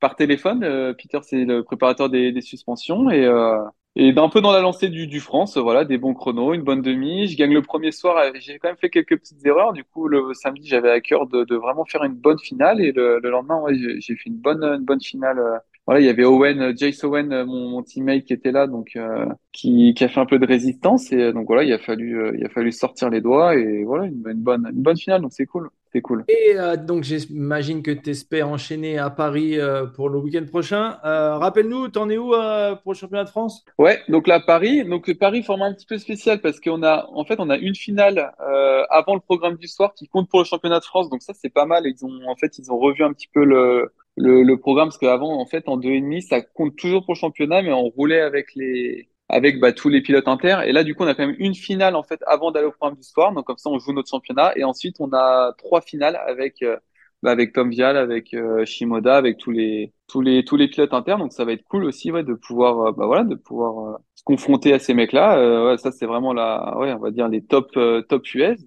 par 0.00 0.16
téléphone. 0.16 0.60
Peter, 0.96 1.18
c'est 1.22 1.44
le 1.44 1.62
préparateur 1.62 2.08
des, 2.10 2.40
suspensions 2.40 3.10
et, 3.10 3.28
et 3.96 4.12
d'un 4.12 4.28
peu 4.28 4.40
dans 4.40 4.52
la 4.52 4.60
lancée 4.60 4.88
du, 4.88 5.06
du 5.06 5.20
France, 5.20 5.56
voilà, 5.56 5.84
des 5.84 5.98
bons 5.98 6.14
chronos, 6.14 6.54
une 6.54 6.62
bonne 6.62 6.82
demi. 6.82 7.26
Je 7.28 7.36
gagne 7.36 7.52
le 7.52 7.62
premier 7.62 7.92
soir. 7.92 8.32
J'ai 8.36 8.58
quand 8.58 8.68
même 8.68 8.76
fait 8.78 8.90
quelques 8.90 9.18
petites 9.18 9.44
erreurs. 9.46 9.72
Du 9.72 9.84
coup, 9.84 10.08
le 10.08 10.32
samedi, 10.34 10.66
j'avais 10.68 10.90
à 10.90 11.00
cœur 11.00 11.26
de, 11.26 11.44
de, 11.44 11.56
vraiment 11.56 11.84
faire 11.84 12.04
une 12.04 12.14
bonne 12.14 12.38
finale 12.38 12.80
et 12.80 12.92
le, 12.92 13.20
le 13.22 13.30
lendemain, 13.30 13.60
ouais, 13.60 13.74
j'ai 13.74 14.16
fait 14.16 14.28
une 14.30 14.38
bonne, 14.38 14.64
une 14.64 14.84
bonne 14.84 15.00
finale 15.00 15.40
voilà, 15.86 16.00
il 16.00 16.06
y 16.06 16.08
avait 16.08 16.24
Owen, 16.24 16.60
euh, 16.60 16.72
Jace 16.76 17.04
Owen, 17.04 17.32
euh, 17.32 17.46
mon, 17.46 17.68
mon 17.68 17.82
teammate 17.82 18.24
qui 18.24 18.32
était 18.32 18.50
là, 18.50 18.66
donc 18.66 18.96
euh, 18.96 19.26
qui, 19.52 19.94
qui 19.94 20.04
a 20.04 20.08
fait 20.08 20.20
un 20.20 20.26
peu 20.26 20.38
de 20.38 20.46
résistance 20.46 21.12
et 21.12 21.32
donc 21.32 21.46
voilà, 21.46 21.62
il 21.62 21.72
a 21.72 21.78
fallu, 21.78 22.36
il 22.36 22.44
a 22.44 22.48
fallu 22.48 22.72
sortir 22.72 23.08
les 23.08 23.20
doigts 23.20 23.56
et 23.56 23.84
voilà 23.84 24.06
une, 24.06 24.22
une 24.26 24.42
bonne, 24.42 24.68
une 24.72 24.82
bonne 24.82 24.96
finale, 24.96 25.22
donc 25.22 25.32
c'est 25.32 25.46
cool, 25.46 25.70
c'est 25.92 26.00
cool. 26.00 26.24
Et 26.28 26.56
donc 26.84 27.04
j'imagine 27.04 27.82
que 27.82 27.92
tu 27.92 28.10
espères 28.10 28.48
enchaîner 28.48 28.98
à 28.98 29.10
Paris 29.10 29.58
pour 29.94 30.08
le 30.08 30.18
week-end 30.18 30.44
prochain. 30.46 30.98
Rappelle-nous, 31.02 31.88
t'en 31.88 32.10
es 32.10 32.18
où 32.18 32.32
pour 32.82 32.92
le 32.92 32.96
championnat 32.96 33.24
de 33.24 33.30
France? 33.30 33.64
Ouais, 33.78 34.00
donc 34.08 34.26
là 34.26 34.40
Paris, 34.40 34.84
donc 34.84 35.12
Paris 35.14 35.42
forme 35.42 35.62
un 35.62 35.72
petit 35.72 35.86
peu 35.86 35.98
spécial 35.98 36.40
parce 36.40 36.60
qu'on 36.60 36.82
a, 36.82 37.08
en 37.12 37.24
fait, 37.24 37.36
on 37.38 37.48
a 37.48 37.56
une 37.56 37.74
finale 37.74 38.32
avant 38.90 39.14
le 39.14 39.20
programme 39.20 39.56
du 39.56 39.68
soir 39.68 39.94
qui 39.94 40.08
compte 40.08 40.28
pour 40.28 40.40
le 40.40 40.44
championnat 40.44 40.80
de 40.80 40.84
France, 40.84 41.08
donc 41.08 41.22
ça 41.22 41.32
c'est 41.34 41.52
pas 41.52 41.64
mal. 41.64 41.84
Ils 41.86 42.04
ont, 42.04 42.28
en 42.28 42.36
fait, 42.36 42.58
ils 42.58 42.70
ont 42.72 42.78
revu 42.78 43.04
un 43.04 43.12
petit 43.12 43.28
peu 43.32 43.44
le 43.44 43.92
le, 44.16 44.42
le 44.42 44.58
programme 44.58 44.88
parce 44.88 44.98
qu'avant 44.98 45.40
en 45.40 45.46
fait 45.46 45.68
en 45.68 45.76
deux 45.76 45.90
et 45.90 46.00
demi 46.00 46.22
ça 46.22 46.40
compte 46.40 46.76
toujours 46.76 47.04
pour 47.04 47.14
le 47.14 47.18
championnat 47.18 47.62
mais 47.62 47.72
on 47.72 47.88
roulait 47.88 48.20
avec 48.20 48.54
les 48.54 49.08
avec 49.28 49.58
bah, 49.60 49.72
tous 49.72 49.88
les 49.88 50.00
pilotes 50.02 50.28
inter. 50.28 50.58
Et 50.66 50.72
là 50.72 50.84
du 50.84 50.94
coup 50.94 51.04
on 51.04 51.06
a 51.06 51.14
quand 51.14 51.26
même 51.26 51.36
une 51.38 51.54
finale 51.54 51.96
en 51.96 52.02
fait 52.02 52.20
avant 52.26 52.50
d'aller 52.50 52.66
au 52.66 52.72
programme 52.72 52.96
du 52.96 53.02
soir 53.02 53.32
donc 53.32 53.44
comme 53.46 53.58
ça 53.58 53.70
on 53.70 53.78
joue 53.78 53.92
notre 53.92 54.08
championnat. 54.10 54.52
Et 54.56 54.64
ensuite 54.64 54.96
on 55.00 55.12
a 55.12 55.52
trois 55.58 55.80
finales 55.80 56.16
avec 56.26 56.62
euh, 56.62 56.76
bah, 57.22 57.30
avec 57.32 57.52
Tom 57.52 57.70
Vial 57.70 57.96
avec 57.96 58.34
euh, 58.34 58.64
Shimoda 58.64 59.16
avec 59.16 59.38
tous 59.38 59.50
les 59.50 59.92
tous 60.08 60.20
les 60.20 60.44
tous 60.44 60.56
les 60.56 60.68
pilotes 60.68 60.94
internes 60.94 61.20
donc 61.20 61.32
ça 61.32 61.44
va 61.44 61.52
être 61.52 61.64
cool 61.64 61.84
aussi 61.84 62.12
ouais 62.12 62.22
de 62.24 62.34
pouvoir 62.34 62.88
euh, 62.88 62.92
bah 62.92 63.06
voilà 63.06 63.24
de 63.24 63.34
pouvoir 63.34 63.98
se 64.14 64.22
confronter 64.24 64.72
à 64.72 64.78
ces 64.78 64.94
mecs 64.94 65.12
là 65.12 65.66
ouais, 65.66 65.78
ça 65.78 65.92
c'est 65.92 66.06
vraiment 66.06 66.32
la 66.32 66.76
ouais 66.78 66.92
on 66.92 66.98
va 66.98 67.10
dire 67.10 67.28
les 67.28 67.42
top 67.42 67.72
top 68.08 68.34
US 68.34 68.60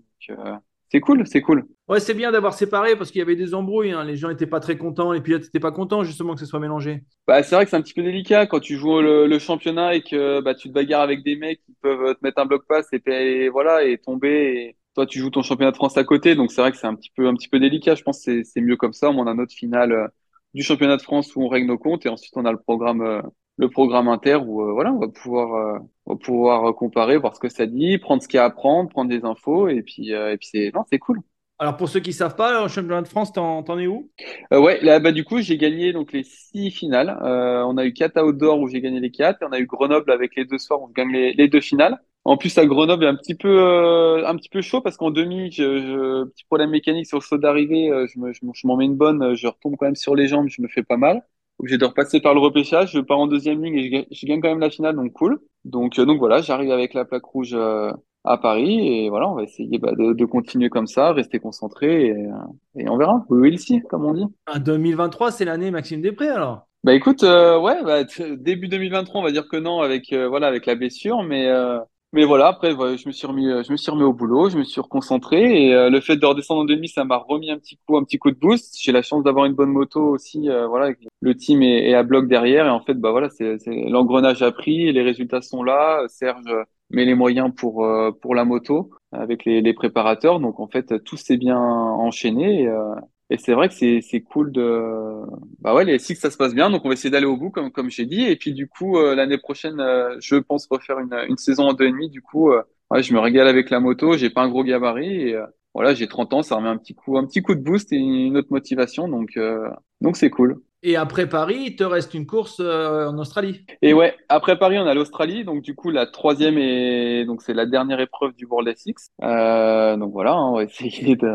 c'est 0.91 1.00
cool, 1.00 1.25
c'est 1.27 1.41
cool. 1.41 1.65
Ouais, 1.88 2.00
c'est 2.00 2.13
bien 2.13 2.31
d'avoir 2.31 2.53
séparé 2.53 2.96
parce 2.96 3.12
qu'il 3.12 3.19
y 3.19 3.22
avait 3.22 3.36
des 3.36 3.53
embrouilles. 3.53 3.91
hein. 3.91 4.03
Les 4.03 4.15
gens 4.15 4.29
n'étaient 4.29 4.48
pas 4.48 4.60
très 4.60 4.77
contents, 4.77 5.12
les 5.12 5.22
pilotes 5.22 5.43
n'étaient 5.43 5.60
pas 5.60 5.72
contents 5.72 6.03
justement 6.03 6.34
que 6.34 6.39
ce 6.39 6.46
soit 6.46 6.60
mélangé. 6.60 7.03
Bah, 7.27 7.43
c'est 7.43 7.55
vrai 7.55 7.65
que 7.65 7.72
c'est 7.72 7.77
un 7.77 7.81
petit 7.81 7.93
peu 7.93 8.03
délicat 8.03 8.48
quand 8.48 8.60
tu 8.60 8.75
joues 8.77 9.01
le, 9.01 9.27
le 9.27 9.39
championnat 9.39 9.96
et 9.96 10.01
que 10.01 10.41
bah, 10.41 10.55
tu 10.55 10.67
te 10.69 10.74
bagarres 10.74 11.01
avec 11.01 11.24
des 11.24 11.36
mecs 11.36 11.62
qui 11.65 11.74
peuvent 11.81 12.15
te 12.15 12.19
mettre 12.24 12.41
un 12.41 12.46
bloc 12.46 12.65
pass 12.67 12.88
et, 12.91 13.00
puis, 13.00 13.50
voilà 13.50 13.84
et 13.86 13.98
tomber. 13.98 14.29
Et 14.69 14.77
toi, 14.96 15.05
tu 15.05 15.19
joues 15.19 15.29
ton 15.29 15.43
championnat 15.43 15.72
de 15.72 15.75
France 15.77 15.98
à 15.98 16.03
côté, 16.03 16.36
donc 16.36 16.51
c'est 16.51 16.62
vrai 16.62 16.72
que 16.72 16.77
c'est 16.77 16.88
un 16.88 16.96
petit 16.96 17.12
peu 17.15 17.27
un 17.27 17.36
petit 17.36 17.50
peu 17.50 17.60
délicat. 17.60 17.96
Je 17.96 18.03
pense 18.03 18.17
que 18.17 18.24
c'est 18.24 18.43
c'est 18.43 18.62
mieux 18.62 18.77
comme 18.77 18.93
ça. 18.93 19.10
On 19.12 19.27
a 19.27 19.34
notre 19.34 19.53
finale 19.53 19.91
euh, 19.91 20.08
du 20.55 20.63
championnat 20.63 20.98
de 20.98 21.01
France 21.03 21.36
où 21.36 21.43
on 21.43 21.48
règle 21.50 21.67
nos 21.67 21.77
comptes 21.77 22.05
et 22.05 22.10
ensuite 22.10 22.36
on 22.36 22.46
a 22.46 22.51
le 22.51 22.60
programme 22.60 23.01
euh, 23.01 23.22
le 23.60 23.70
programme 23.70 24.08
inter 24.10 24.38
où 24.38 24.63
euh, 24.63 24.74
voilà 24.74 24.92
on 24.94 25.00
va 25.00 25.10
pouvoir 25.10 25.56
euh, 25.56 25.80
on 26.08 26.13
va 26.16 26.20
pouvoir 26.20 26.75
comparer, 26.75 27.18
voir 27.18 27.36
ce 27.36 27.42
que 27.42 27.50
ça 27.50 27.68
dit, 27.68 28.00
prendre 28.00 28.24
ce 28.24 28.28
qu'il 28.30 28.38
y 28.39 28.42
a 28.42 28.46
à 28.46 28.50
prendre, 28.51 28.89
prendre 28.89 29.10
des 29.12 29.25
infos 29.25 29.70
et 29.70 29.84
puis 29.84 30.12
et 30.12 30.38
puis 30.38 30.50
c'est 30.51 30.72
non 30.74 30.84
c'est 30.92 31.00
cool. 31.00 31.22
Alors 31.58 31.78
pour 31.78 31.88
ceux 31.89 32.00
qui 32.01 32.10
ne 32.10 32.16
savent 32.16 32.36
pas, 32.36 32.62
le 32.63 32.68
championnat 32.68 33.01
de 33.01 33.08
France, 33.08 33.32
t'en, 33.34 33.63
t'en 33.63 33.80
es 33.80 33.88
où? 33.88 34.12
Euh, 34.54 34.60
ouais, 34.60 34.80
là, 34.82 35.00
bah, 35.00 35.12
du 35.12 35.24
coup, 35.24 35.42
j'ai 35.42 35.58
gagné 35.58 35.94
donc 35.94 36.12
les 36.13 36.24
six 36.24 36.72
finales. 36.72 37.18
Euh, 37.22 37.63
on 37.66 37.78
a 37.78 37.86
eu 37.86 37.94
quatre 37.94 38.22
outdoor 38.22 38.60
où 38.60 38.68
j'ai 38.68 38.82
gagné 38.82 39.00
les 39.00 39.12
quatre, 39.12 39.42
et 39.42 39.46
on 39.46 39.51
a 39.51 39.60
eu 39.60 39.66
Grenoble 39.66 40.12
avec 40.12 40.36
les 40.36 40.46
deux 40.46 40.58
soirs 40.58 40.82
où 40.82 40.86
on 40.86 40.89
gagne 40.89 41.12
les, 41.12 41.34
les 41.34 41.48
deux 41.48 41.62
finales. 41.62 42.00
En 42.25 42.38
plus, 42.38 42.58
à 42.58 42.66
Grenoble, 42.66 43.06
un 43.06 43.16
petit 43.16 43.36
peu, 43.36 43.48
euh, 43.50 44.28
un 44.28 44.36
petit 44.36 44.50
peu 44.50 44.62
chaud 44.62 44.82
parce 44.82 44.98
qu'en 44.98 45.10
demi, 45.12 45.51
je, 45.51 45.63
je- 45.80 46.24
petit 46.25 46.44
problème 46.46 46.70
mécanique 46.72 47.08
sur 47.08 47.18
le 47.18 47.24
saut 47.24 47.38
d'arrivée, 47.38 47.89
euh, 47.92 48.08
je 48.08 48.20
me, 48.20 48.34
je, 48.34 48.46
m'en 48.46 48.54
je 48.54 48.68
m'en 48.68 48.75
mets 48.78 48.86
une 48.86 48.96
bonne, 48.98 49.24
euh, 49.24 49.36
je 49.36 49.48
retombe 49.48 49.75
quand 49.78 49.86
même 49.86 49.96
sur 49.96 50.16
les 50.16 50.28
jambes, 50.28 50.48
je 50.50 50.62
me 50.62 50.68
fais 50.68 50.84
pas 50.84 50.98
mal. 50.98 51.24
Obligé 51.60 51.78
de 51.78 51.86
repasser 51.86 52.22
par 52.22 52.34
le 52.34 52.39
repêchage, 52.39 52.92
je 52.94 53.00
pars 53.00 53.20
en 53.20 53.28
deuxième 53.28 53.63
ligne 53.63 53.75
et 53.75 53.84
je, 53.84 53.89
gagne 53.89 54.06
je 54.12 54.25
gagne 54.25 54.42
quand 54.42 54.50
même 54.50 54.60
la 54.60 54.70
finale, 54.70 54.96
donc 54.96 55.12
cool. 55.13 55.39
Donc, 55.66 56.00
euh, 56.00 56.06
donc 56.06 56.20
voilà, 56.20 56.42
j'arrive 56.42 56.72
avec 56.72 56.94
la 56.94 57.06
plaque 57.06 57.25
rouge 57.25 57.54
euh, 57.54 57.92
à 58.24 58.38
Paris 58.38 58.88
et 58.88 59.10
voilà, 59.10 59.30
on 59.30 59.36
va 59.36 59.44
essayer 59.44 59.78
bah, 59.78 59.92
de, 59.92 60.13
de 60.13 60.25
continuer 60.25 60.70
comme 60.70 60.88
ça, 60.88 61.12
rester 61.12 61.39
concentré 61.39 62.08
et, 62.08 62.12
euh, 62.12 62.32
et 62.78 62.89
on 62.89 62.98
verra. 62.98 63.25
We 63.30 63.42
will 63.42 63.60
see, 63.60 63.82
comme 63.89 64.06
on 64.06 64.13
dit. 64.13 64.25
Ah, 64.46 64.60
2023, 64.60 65.32
c'est 65.32 65.46
l'année 65.46 65.72
Maxime 65.72 66.01
Després 66.01 66.30
alors? 66.30 66.70
Bah 66.86 66.94
écoute, 66.94 67.24
euh, 67.24 67.60
ouais, 67.60 67.84
bah, 67.84 68.06
début 68.38 68.70
2023, 68.70 69.20
on 69.20 69.24
va 69.24 69.32
dire 69.32 69.50
que 69.50 69.58
non 69.58 69.82
avec 69.82 70.13
euh, 70.13 70.30
voilà 70.30 70.48
avec 70.48 70.66
la 70.66 70.75
blessure, 70.75 71.24
mais 71.24 71.48
euh, 71.48 71.78
mais 72.13 72.24
voilà 72.24 72.48
après 72.48 72.72
ouais, 72.72 72.98
je 72.98 73.06
me 73.06 73.12
suis 73.12 73.28
remis 73.28 73.48
je 73.48 73.70
me 73.70 73.75
suis 73.75 73.92
remis 73.92 74.04
au 74.04 74.13
boulot, 74.13 74.50
je 74.50 74.58
me 74.58 74.63
suis 74.63 74.80
reconcentré 74.80 75.66
et 75.66 75.89
le 75.89 76.00
fait 76.00 76.16
de 76.16 76.25
redescendre 76.25 76.62
en 76.62 76.66
demi, 76.66 76.88
ça 76.88 77.04
m'a 77.04 77.18
remis 77.18 77.51
un 77.51 77.58
petit 77.58 77.78
coup 77.86 77.98
un 77.98 78.04
petit 78.06 78.18
coup 78.18 78.32
de 78.32 78.39
boost. 78.39 78.78
J'ai 78.82 78.94
la 78.94 79.01
chance 79.01 79.24
d'avoir 79.25 79.46
une 79.46 79.54
bonne 79.54 79.72
moto 79.72 80.01
aussi, 80.01 80.48
voilà, 80.70 80.94
le 81.22 81.36
team 81.36 81.62
est, 81.62 81.94
à 81.94 82.04
bloc 82.04 82.28
derrière 82.28 82.66
et 82.66 82.70
en 82.70 82.82
fait 82.82 82.94
bah 82.96 83.12
voilà 83.12 83.30
c'est 83.30 83.58
l'engrenage 83.68 84.42
a 84.42 84.52
pris, 84.52 84.92
les 84.92 85.02
résultats 85.02 85.42
sont 85.42 85.64
là. 85.64 86.04
Serge 86.08 86.46
met 86.92 87.06
les 87.06 87.16
moyens 87.16 87.52
pour 87.56 87.86
euh, 87.86 88.12
pour 88.12 88.36
la 88.36 88.46
moto 88.46 88.92
avec 89.12 89.46
les, 89.46 89.74
préparateurs, 89.74 90.40
donc 90.40 90.60
en 90.60 90.68
fait 90.68 91.04
tout 91.04 91.18
s'est 91.18 91.38
bien 91.38 91.60
enchaîné. 91.60 92.64
Et, 92.64 92.68
euh, 92.68 92.96
et 93.32 93.38
c'est 93.38 93.54
vrai 93.54 93.70
que 93.70 93.76
c'est 93.76 94.02
c'est 94.02 94.22
cool 94.22 94.52
de 94.52 95.22
bah 95.60 95.74
ouais, 95.76 95.86
les 95.86 96.00
six, 96.00 96.16
ça 96.16 96.32
se 96.32 96.38
passe 96.38 96.54
bien, 96.56 96.70
donc 96.70 96.86
on 96.86 96.90
va 96.90 96.94
essayer 96.94 97.12
d'aller 97.12 97.26
au 97.26 97.38
bout, 97.38 97.52
comme, 97.52 97.72
comme 97.72 97.90
j'ai 97.90 98.06
dit. 98.06 98.24
Et 98.24 98.36
puis 98.36 98.54
du 98.54 98.68
coup, 98.68 98.98
euh, 98.98 99.16
l'année 99.16 99.38
prochaine, 99.38 99.78
je 100.20 100.36
pense 100.38 100.68
refaire 100.70 101.00
une, 101.00 101.14
une 101.28 101.38
saison 101.38 101.70
en 101.70 101.74
deux 101.74 101.86
et 101.86 101.92
demi. 101.92 102.10
Du 102.10 102.22
coup, 102.22 102.52
je 102.96 103.14
me 103.14 103.20
régale 103.20 103.48
avec 103.48 103.70
la 103.70 103.80
moto, 103.80 104.14
j'ai 104.18 104.30
pas 104.30 104.42
un 104.42 104.50
gros 104.50 104.64
gabarit. 104.64 105.34
Voilà, 105.74 105.94
j'ai 105.94 106.08
30 106.08 106.34
ans, 106.34 106.42
ça 106.42 106.56
remet 106.56 106.70
un 106.70 106.78
petit 106.78 106.96
coup, 106.96 107.18
un 107.18 107.26
petit 107.26 107.42
coup 107.42 107.56
de 107.56 107.62
boost 107.62 107.92
et 107.94 107.98
une 107.98 108.38
autre 108.38 108.52
motivation. 108.52 109.08
Donc, 109.08 109.38
euh, 109.38 109.70
donc 110.02 110.18
c'est 110.18 110.30
cool. 110.30 110.62
Et 110.82 110.96
après 110.96 111.28
Paris, 111.28 111.64
il 111.68 111.76
te 111.76 111.84
reste 111.84 112.14
une 112.14 112.26
course 112.26 112.62
euh, 112.62 113.08
en 113.08 113.18
Australie. 113.18 113.66
Et 113.82 113.94
ouais, 113.94 114.16
après 114.30 114.58
Paris, 114.58 114.78
on 114.80 114.88
a 114.88 114.94
l'Australie. 114.94 115.44
Donc 115.44 115.62
du 115.62 115.76
coup, 115.76 115.92
la 115.92 116.06
troisième 116.06 116.58
et 116.58 117.26
donc 117.26 117.42
c'est 117.42 117.54
la 117.54 117.66
dernière 117.66 118.00
épreuve 118.00 118.34
du 118.34 118.46
World 118.46 118.74
SX. 118.76 119.10
Euh, 119.22 119.98
donc 119.98 120.14
voilà, 120.14 120.34
hein, 120.34 120.50
on 120.52 120.56
va 120.56 120.64
essayer 120.64 121.16
de 121.18 121.28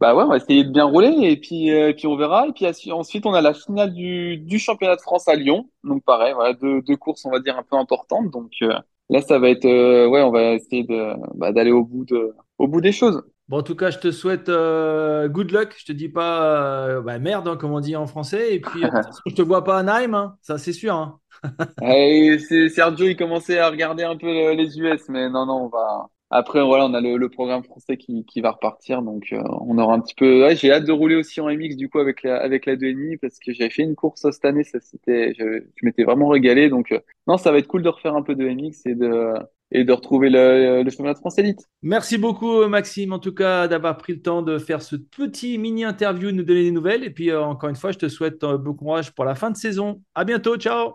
bah 0.00 0.14
ouais, 0.14 0.24
on 0.24 0.28
va 0.28 0.36
essayer 0.38 0.64
de 0.64 0.70
bien 0.70 0.84
rouler 0.84 1.14
et 1.22 1.36
puis 1.36 1.70
euh, 1.70 1.90
et 1.90 1.94
puis 1.94 2.06
on 2.06 2.16
verra. 2.16 2.46
Et 2.48 2.52
puis 2.52 2.66
ensuite, 2.92 3.26
on 3.26 3.34
a 3.34 3.42
la 3.42 3.54
finale 3.54 3.92
du 3.92 4.38
du 4.38 4.58
championnat 4.58 4.96
de 4.96 5.00
France 5.02 5.28
à 5.28 5.34
Lyon. 5.34 5.68
Donc 5.84 6.02
pareil, 6.04 6.32
voilà 6.34 6.54
deux 6.54 6.80
deux 6.82 6.96
courses, 6.96 7.24
on 7.26 7.30
va 7.30 7.38
dire 7.40 7.58
un 7.58 7.62
peu 7.62 7.76
importantes. 7.76 8.30
Donc 8.30 8.52
euh, 8.62 8.72
là, 9.10 9.20
ça 9.20 9.38
va 9.38 9.50
être 9.50 9.66
euh, 9.66 10.08
ouais, 10.08 10.22
on 10.22 10.30
va 10.30 10.54
essayer 10.54 10.84
de 10.84 11.14
bah, 11.36 11.52
d'aller 11.52 11.70
au 11.70 11.84
bout 11.84 12.04
de 12.06 12.34
au 12.58 12.66
bout 12.66 12.80
des 12.80 12.92
choses. 12.92 13.22
Bon, 13.50 13.58
en 13.58 13.62
tout 13.64 13.76
cas, 13.76 13.90
je 13.90 13.98
te 13.98 14.12
souhaite 14.12 14.48
euh, 14.48 15.28
good 15.28 15.50
luck. 15.50 15.74
Je 15.78 15.84
te 15.86 15.92
dis 15.92 16.08
pas 16.08 16.88
euh, 16.88 17.02
bah, 17.02 17.18
merde, 17.18 17.48
hein, 17.48 17.56
comme 17.56 17.72
on 17.72 17.80
dit 17.80 17.96
en 17.96 18.06
français. 18.06 18.54
Et 18.54 18.60
puis, 18.60 18.84
je 19.26 19.34
te 19.34 19.42
vois 19.42 19.64
pas 19.64 19.78
à 19.78 19.82
Naïm, 19.82 20.14
hein, 20.14 20.36
ça 20.42 20.56
c'est 20.58 20.72
sûr. 20.72 20.94
hein. 20.94 21.20
Et 21.82 22.38
c'est 22.38 22.68
Sergio, 22.68 23.06
il 23.06 23.16
commençait 23.16 23.58
à 23.58 23.70
regarder 23.70 24.02
un 24.04 24.16
peu 24.16 24.26
le- 24.26 24.52
les 24.54 24.78
US, 24.78 25.08
mais 25.08 25.30
non, 25.30 25.46
non, 25.46 25.64
on 25.64 25.68
va. 25.68 26.08
Après, 26.32 26.62
voilà, 26.62 26.84
on 26.86 26.94
a 26.94 27.00
le, 27.00 27.16
le 27.16 27.28
programme 27.30 27.64
français 27.64 27.96
qui, 27.96 28.24
qui 28.26 28.40
va 28.40 28.52
repartir, 28.52 29.02
donc 29.02 29.32
euh, 29.32 29.42
on 29.62 29.78
aura 29.78 29.94
un 29.94 30.00
petit 30.00 30.14
peu. 30.14 30.42
Ouais, 30.44 30.54
j'ai 30.56 30.70
hâte 30.72 30.84
de 30.84 30.92
rouler 30.92 31.16
aussi 31.16 31.40
en 31.40 31.48
MX 31.48 31.76
du 31.76 31.88
coup 31.88 31.98
avec 31.98 32.22
la 32.22 32.36
avec 32.40 32.66
la 32.66 32.76
2,5 32.76 33.18
parce 33.20 33.38
que 33.40 33.52
j'avais 33.52 33.70
fait 33.70 33.82
une 33.82 33.96
course 33.96 34.20
cette 34.30 34.44
année, 34.44 34.62
ça 34.62 34.78
c'était, 34.80 35.34
je, 35.38 35.44
je 35.74 35.84
m'étais 35.86 36.04
vraiment 36.04 36.28
régalé, 36.28 36.68
donc 36.68 36.92
euh, 36.92 37.00
non, 37.26 37.36
ça 37.36 37.50
va 37.50 37.58
être 37.58 37.66
cool 37.66 37.82
de 37.82 37.88
refaire 37.88 38.14
un 38.14 38.22
peu 38.22 38.34
de 38.36 38.46
MX 38.46 38.86
et 38.86 38.94
de 38.94 39.32
et 39.72 39.84
de 39.84 39.92
retrouver 39.92 40.30
le, 40.30 40.82
le 40.82 40.90
championnat 40.90 41.14
de 41.14 41.18
France 41.18 41.38
élite. 41.38 41.60
Merci 41.82 42.18
beaucoup, 42.18 42.66
Maxime, 42.66 43.12
en 43.12 43.18
tout 43.18 43.34
cas, 43.34 43.68
d'avoir 43.68 43.96
pris 43.96 44.14
le 44.14 44.22
temps 44.22 44.42
de 44.42 44.58
faire 44.58 44.82
ce 44.82 44.96
petit 44.96 45.58
mini 45.58 45.84
interview, 45.84 46.30
de 46.30 46.36
nous 46.36 46.42
donner 46.42 46.64
des 46.64 46.72
nouvelles. 46.72 47.04
Et 47.04 47.10
puis, 47.10 47.30
euh, 47.30 47.42
encore 47.42 47.70
une 47.70 47.76
fois, 47.76 47.92
je 47.92 47.98
te 47.98 48.08
souhaite 48.08 48.42
euh, 48.42 48.58
bon 48.58 48.74
courage 48.74 49.12
pour 49.14 49.24
la 49.24 49.34
fin 49.34 49.50
de 49.50 49.56
saison. 49.56 50.02
À 50.14 50.24
bientôt, 50.24 50.56
ciao. 50.56 50.94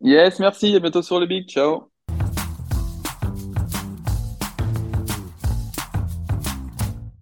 Yes, 0.00 0.38
merci, 0.38 0.74
à 0.76 0.78
bientôt 0.78 1.02
sur 1.02 1.18
le 1.18 1.26
Big, 1.26 1.48
ciao. 1.48 1.90